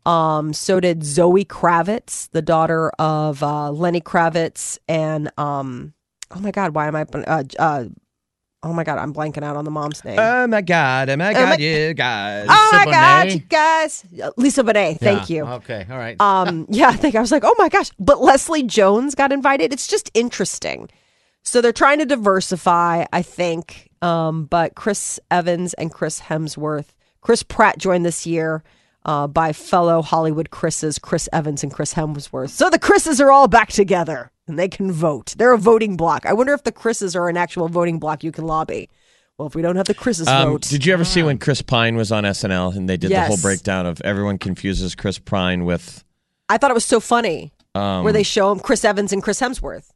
Um, 0.06 0.54
so 0.54 0.80
did 0.80 1.04
Zoe 1.04 1.44
Kravitz, 1.44 2.30
the 2.30 2.44
daughter 2.44 2.92
of 3.00 3.42
uh, 3.42 3.72
Lenny 3.72 4.02
Kravitz, 4.02 4.78
and 4.88 5.32
um, 5.40 5.94
oh 6.30 6.40
my 6.40 6.52
God, 6.52 6.76
why 6.76 6.88
am 6.88 6.96
I? 6.96 7.02
Uh, 7.02 7.44
uh, 7.58 7.86
oh 8.64 8.74
my 8.74 8.84
God, 8.84 8.98
I'm 8.98 9.14
blanking 9.14 9.44
out 9.44 9.56
on 9.56 9.66
the 9.66 9.72
mom's 9.72 10.04
name. 10.04 10.20
Oh 10.20 10.48
my 10.48 10.62
god! 10.62 11.10
Oh 11.10 11.16
my 11.16 11.28
my- 11.28 11.34
god! 11.34 11.60
Yeah, 11.60 11.94
guys. 11.94 12.48
oh 12.50 12.70
my 12.74 12.86
God, 12.86 13.32
you 13.32 13.40
guys, 13.40 14.06
Lisa 14.38 14.64
Bonet. 14.64 15.00
Thank 15.00 15.30
Yeah, 15.30 15.36
you. 15.38 15.46
Okay, 15.46 15.86
all 15.90 15.98
right. 15.98 16.20
Um, 16.20 16.66
yeah, 16.70 16.90
I 16.90 16.94
think 16.96 17.16
I 17.16 17.22
was 17.22 17.32
like, 17.32 17.44
oh 17.46 17.56
my 17.58 17.70
gosh. 17.70 17.92
But 18.00 18.22
Leslie 18.22 18.64
Jones 18.64 19.16
got 19.16 19.32
invited. 19.32 19.72
It's 19.74 19.88
just 19.88 20.12
interesting. 20.14 20.90
So 21.44 21.62
they're 21.62 21.72
trying 21.72 22.00
to 22.00 22.06
diversify, 22.06 23.06
I 23.14 23.22
think. 23.22 23.90
Um, 24.02 24.46
but 24.46 24.76
Chris 24.76 25.20
Evans 25.32 25.74
and 25.76 25.92
Chris 25.92 26.22
Hemsworth, 26.22 26.88
Chris 27.22 27.44
Pratt 27.44 27.78
joined 27.78 28.06
this 28.06 28.26
year 28.26 28.64
uh, 29.06 29.28
by 29.28 29.54
fellow 29.54 30.02
Hollywood 30.02 30.50
Chris's, 30.50 31.00
Chris 31.00 31.30
Evans 31.34 31.64
and 31.64 31.74
Chris 31.74 31.94
Hemsworth. 31.94 32.50
So 32.50 32.70
the 32.70 32.80
Chris's 32.80 33.20
are 33.22 33.32
all 33.32 33.48
back 33.48 33.70
together 33.70 34.32
and 34.48 34.58
they 34.60 34.68
can 34.68 34.92
vote. 34.92 35.36
They're 35.38 35.54
a 35.54 35.58
voting 35.58 35.96
block. 35.98 36.26
I 36.26 36.34
wonder 36.34 36.54
if 36.54 36.64
the 36.64 36.72
Chris's 36.72 37.16
are 37.16 37.30
an 37.30 37.38
actual 37.38 37.68
voting 37.70 38.00
block 38.00 38.24
you 38.24 38.32
can 38.32 38.46
lobby. 38.46 38.90
Well, 39.38 39.48
if 39.48 39.56
we 39.56 39.62
don't 39.62 39.78
have 39.78 39.86
the 39.88 39.94
Chris's 39.94 40.28
Um, 40.28 40.50
vote. 40.50 40.62
did 40.64 40.86
you 40.86 40.92
ever 40.92 41.06
see 41.06 41.24
when 41.24 41.38
Chris 41.38 41.62
Pine 41.62 41.96
was 41.96 42.12
on 42.12 42.26
SNL 42.26 42.76
and 42.76 42.90
they 42.90 42.98
did 42.98 43.12
the 43.12 43.22
whole 43.22 43.38
breakdown 43.38 43.86
of 43.86 44.02
everyone 44.02 44.38
confuses 44.38 44.96
Chris 44.96 45.18
Pine 45.18 45.64
with 45.64 46.04
I 46.50 46.58
thought 46.58 46.72
it 46.72 46.74
was 46.74 46.84
so 46.86 47.00
funny 47.00 47.54
um, 47.76 48.04
where 48.04 48.12
they 48.12 48.24
show 48.24 48.52
him 48.52 48.60
Chris 48.60 48.84
Evans 48.84 49.14
and 49.14 49.24
Chris 49.24 49.40
Hemsworth. 49.40 49.92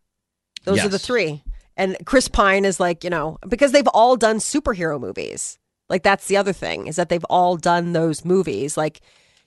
Those 0.63 0.79
are 0.85 0.87
the 0.87 0.99
three. 0.99 1.43
And 1.75 1.97
Chris 2.05 2.27
Pine 2.27 2.63
is 2.65 2.79
like, 2.79 3.03
you 3.03 3.09
know, 3.09 3.39
because 3.49 3.71
they've 3.71 3.87
all 3.87 4.15
done 4.15 4.37
superhero 4.37 4.99
movies. 4.99 5.57
Like 5.93 6.01
that's 6.03 6.25
the 6.27 6.37
other 6.37 6.53
thing 6.53 6.87
is 6.87 6.95
that 6.95 7.09
they've 7.09 7.23
all 7.29 7.55
done 7.55 7.93
those 7.93 8.25
movies. 8.25 8.75
Like, 8.77 8.99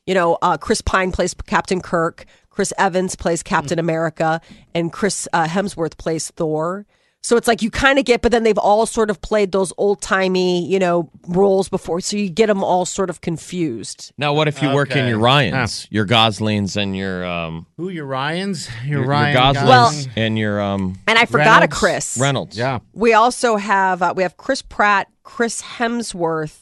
you 0.07 0.15
know, 0.15 0.39
uh, 0.43 0.57
Chris 0.57 0.81
Pine 0.81 1.11
plays 1.11 1.35
Captain 1.47 1.81
Kirk, 1.81 2.25
Chris 2.51 2.73
Evans 2.79 3.17
plays 3.17 3.43
Captain 3.43 3.79
America, 3.81 4.41
and 4.75 4.93
Chris 4.93 5.27
uh, 5.33 5.47
Hemsworth 5.49 5.97
plays 5.99 6.31
Thor. 6.31 6.87
So 7.23 7.37
it's 7.37 7.49
like 7.49 7.61
you 7.61 7.73
kind 7.73 7.99
of 7.99 8.05
get, 8.05 8.23
but 8.23 8.31
then 8.31 8.45
they've 8.45 8.57
all 8.57 8.87
sort 8.87 9.11
of 9.11 9.21
played 9.21 9.51
those 9.51 9.73
old 9.79 10.01
timey, 10.01 10.65
you 10.65 10.79
know, 10.79 11.11
roles 11.27 11.69
before. 11.69 12.01
So 12.01 12.17
you 12.17 12.31
get 12.31 12.47
them 12.47 12.63
all 12.63 12.85
sort 12.85 13.11
of 13.11 13.21
confused. 13.21 14.13
Now, 14.17 14.33
what 14.33 14.47
if 14.47 14.63
you 14.63 14.71
work 14.73 14.93
in 14.93 14.99
Okay. 14.99 15.09
your 15.09 15.19
Ryans, 15.19 15.89
your 15.91 16.05
Goslings, 16.05 16.77
and 16.77 16.97
your 16.97 17.27
um, 17.27 17.67
Who 17.79 17.89
your 17.89 18.07
Ryans? 18.07 18.69
Your, 18.85 19.01
your, 19.01 19.09
Ryan 19.09 19.33
your 19.33 19.43
Goslings 19.43 19.69
Well- 20.07 20.15
and 20.25 20.39
your 20.39 20.61
um, 20.61 20.99
And 21.09 21.19
I 21.19 21.25
forgot 21.27 21.65
a 21.65 21.69
Chris. 21.69 22.17
Reynolds? 22.17 22.57
Yeah. 22.57 22.79
We 22.93 23.13
also 23.15 23.57
have 23.57 24.03
uh, 24.03 24.15
we 24.17 24.23
have 24.23 24.37
Chris 24.37 24.63
Pratt, 24.63 25.09
Chris 25.27 25.61
Hemsworth, 25.61 26.61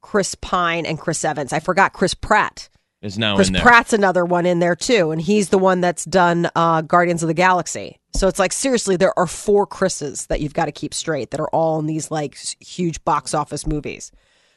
Chris 0.00 0.34
Pine, 0.34 0.86
and 0.86 0.98
Chris 0.98 1.22
Evans. 1.22 1.52
I 1.52 1.60
forgot 1.60 1.92
Chris 1.92 2.14
Pratt. 2.14 2.70
is 3.02 3.18
now 3.18 3.36
Chris 3.36 3.48
in 3.48 3.52
there. 3.52 3.62
Pratt's 3.62 3.92
another 3.92 4.24
one 4.24 4.46
in 4.46 4.58
there 4.58 4.74
too, 4.74 5.10
and 5.10 5.20
he's 5.20 5.50
the 5.50 5.58
one 5.58 5.82
that's 5.82 6.06
done 6.06 6.50
uh, 6.56 6.80
Guardians 6.80 7.22
of 7.22 7.26
the 7.28 7.34
Galaxy. 7.34 7.98
So 8.14 8.26
it's 8.26 8.38
like 8.38 8.54
seriously, 8.54 8.96
there 8.96 9.16
are 9.18 9.26
four 9.26 9.66
Chris's 9.66 10.26
that 10.26 10.40
you've 10.40 10.54
got 10.54 10.64
to 10.64 10.72
keep 10.72 10.94
straight 10.94 11.30
that 11.30 11.40
are 11.40 11.50
all 11.50 11.78
in 11.78 11.84
these 11.84 12.10
like 12.10 12.36
huge 12.58 13.04
box 13.04 13.34
office 13.34 13.66
movies. 13.66 14.10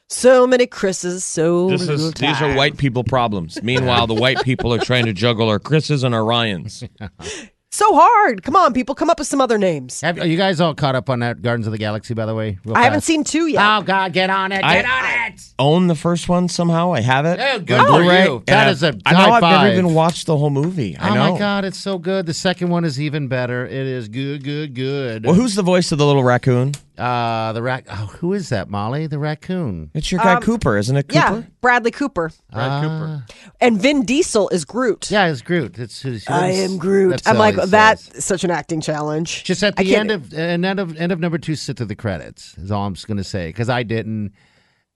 So 0.07 0.47
many 0.47 0.65
Chris's, 0.65 1.25
so 1.25 1.69
This 1.69 1.81
little 1.81 2.07
is 2.07 2.13
these 2.13 2.41
are 2.41 2.55
white 2.55 2.77
people 2.77 3.03
problems. 3.03 3.61
Meanwhile, 3.61 4.07
the 4.07 4.15
white 4.15 4.41
people 4.41 4.73
are 4.73 4.79
trying 4.79 5.05
to 5.05 5.13
juggle 5.13 5.49
our 5.49 5.59
Chris's 5.59 6.03
and 6.03 6.15
our 6.15 6.23
Ryans. 6.23 6.83
So 7.71 7.93
hard. 7.93 8.41
Come 8.41 8.55
on, 8.55 8.73
people, 8.73 8.95
come 8.95 9.11
up 9.11 9.19
with 9.19 9.27
some 9.27 9.39
other 9.39 9.59
names. 9.59 10.01
Have, 10.01 10.17
are 10.17 10.25
you 10.25 10.37
guys 10.37 10.59
all 10.59 10.73
caught 10.73 10.95
up 10.95 11.07
on 11.07 11.19
that 11.19 11.43
Guardians 11.43 11.67
of 11.67 11.71
the 11.71 11.77
Galaxy, 11.77 12.15
by 12.15 12.25
the 12.25 12.33
way? 12.33 12.57
Real 12.65 12.75
I 12.75 12.81
haven't 12.81 12.97
fast? 13.01 13.05
seen 13.07 13.23
two 13.23 13.45
yet. 13.45 13.61
Oh, 13.63 13.83
God, 13.83 14.11
get 14.11 14.31
on 14.31 14.51
it. 14.51 14.61
Get 14.63 14.85
on 14.85 15.31
it. 15.31 15.41
Own 15.59 15.85
the 15.85 15.93
first 15.93 16.27
one 16.27 16.47
somehow. 16.47 16.93
I 16.93 17.01
have 17.01 17.27
it. 17.27 17.39
Oh, 17.39 17.59
good 17.59 17.79
on 17.79 17.85
for 17.85 17.91
Blu-ray, 18.01 18.23
you. 18.25 18.35
and 18.37 18.45
That 18.47 18.67
I- 18.67 18.71
is 18.71 18.81
a 18.81 18.97
I 19.05 19.11
know 19.11 19.17
high 19.19 19.35
I've 19.35 19.41
never 19.43 19.71
even 19.71 19.93
watched 19.93 20.25
the 20.25 20.35
whole 20.35 20.49
movie. 20.49 20.97
I 20.97 21.09
oh, 21.11 21.13
know. 21.13 21.33
my 21.33 21.37
God, 21.39 21.63
it's 21.63 21.77
so 21.79 21.99
good. 21.99 22.25
The 22.25 22.33
second 22.33 22.69
one 22.69 22.85
is 22.85 22.99
even 22.99 23.27
better. 23.27 23.67
It 23.67 23.71
is 23.73 24.07
good, 24.09 24.43
good, 24.43 24.73
good. 24.73 25.25
Well, 25.25 25.35
who's 25.35 25.53
the 25.53 25.61
voice 25.63 25.91
of 25.91 25.99
the 25.99 26.07
little 26.07 26.23
raccoon? 26.23 26.71
Uh, 26.99 27.53
the 27.53 27.61
rac. 27.61 27.85
Oh, 27.89 28.07
who 28.19 28.33
is 28.33 28.49
that, 28.49 28.69
Molly? 28.69 29.07
The 29.07 29.17
raccoon. 29.19 29.89
It's 29.93 30.11
your 30.11 30.19
guy 30.21 30.39
Cooper, 30.41 30.77
isn't 30.77 30.95
it? 30.97 31.05
yeah, 31.13 31.43
Bradley 31.61 31.91
Cooper. 31.91 32.31
Brad 32.51 32.83
Cooper. 32.83 33.25
And 33.61 33.81
Vin 33.81 34.03
Diesel 34.05 34.49
is 34.49 34.65
Groot. 34.65 35.09
Yeah, 35.09 35.27
it's 35.27 35.41
Groot. 35.41 35.79
It's, 35.79 36.03
it's 36.03 36.29
I 36.29 36.47
am 36.49 36.77
Groot. 36.77 37.11
that's 37.11 37.27
I'm 37.27 37.35
all 37.35 37.39
like 37.39 37.55
he 37.55 37.65
that's 37.67 38.11
says. 38.13 38.25
such 38.25 38.43
an 38.43 38.51
acting 38.51 38.81
challenge. 38.81 39.43
Just 39.45 39.63
at 39.63 39.73
I 39.77 39.83
the 39.83 39.89
can't- 39.89 40.11
end 40.11 40.11
of 40.11 40.33
and 40.33 40.65
end 40.65 40.79
of 40.79 40.97
end 40.97 41.11
of 41.11 41.19
number 41.19 41.37
two, 41.37 41.55
sit 41.55 41.77
to 41.77 41.85
the 41.85 41.95
credits. 41.95 42.57
Is 42.57 42.71
all 42.71 42.85
I'm 42.85 42.93
just 42.93 43.07
gonna 43.07 43.23
say 43.23 43.47
because 43.47 43.69
I 43.69 43.83
didn't, 43.83 44.33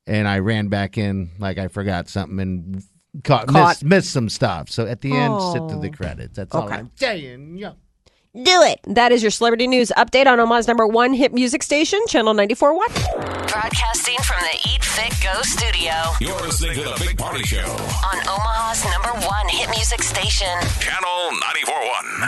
and 0.06 0.28
I 0.28 0.40
ran 0.40 0.68
back 0.68 0.98
in 0.98 1.32
like 1.40 1.58
I 1.58 1.68
forgot 1.70 2.10
something 2.10 2.40
and 2.40 2.84
caught, 3.24 3.48
Caught. 3.48 3.70
Missed, 3.70 3.84
missed 3.86 4.12
some 4.12 4.28
stuff. 4.28 4.70
So 4.70 4.88
at 4.88 5.02
the 5.02 5.14
end, 5.14 5.40
sit 5.42 5.60
to 5.70 5.76
Oh. 5.76 5.80
the 5.80 5.90
credits. 5.90 6.36
That's 6.36 6.54
all 6.56 6.64
Okay. 6.66 6.76
I'm 6.76 6.92
saying. 6.96 7.58
Yeah. 7.58 7.74
Do 8.36 8.64
it. 8.66 8.80
That 8.88 9.12
is 9.12 9.22
your 9.22 9.30
celebrity 9.30 9.68
news 9.68 9.92
update 9.96 10.26
on 10.26 10.40
Omaha's 10.40 10.68
number 10.68 10.88
one 10.88 11.14
hit 11.14 11.34
music 11.36 11.62
station, 11.62 12.00
Channel 12.08 12.34
94.1. 12.34 13.48
Broadcasting 13.48 14.18
from 14.26 14.38
the 14.42 14.58
Eat 14.74 14.84
Fit 14.84 15.14
Go 15.22 15.40
studio 15.44 15.94
You're 16.20 16.42
listening 16.42 16.74
to 16.78 16.82
the 16.82 16.96
Big 17.06 17.16
Party 17.16 17.44
Show. 17.44 17.62
on 17.62 18.18
Omaha's 18.26 18.84
number 18.86 19.14
one 19.28 19.48
hit 19.50 19.70
music 19.70 20.02
station. 20.02 20.48
Channel 20.80 21.30
94.1. 21.46 22.26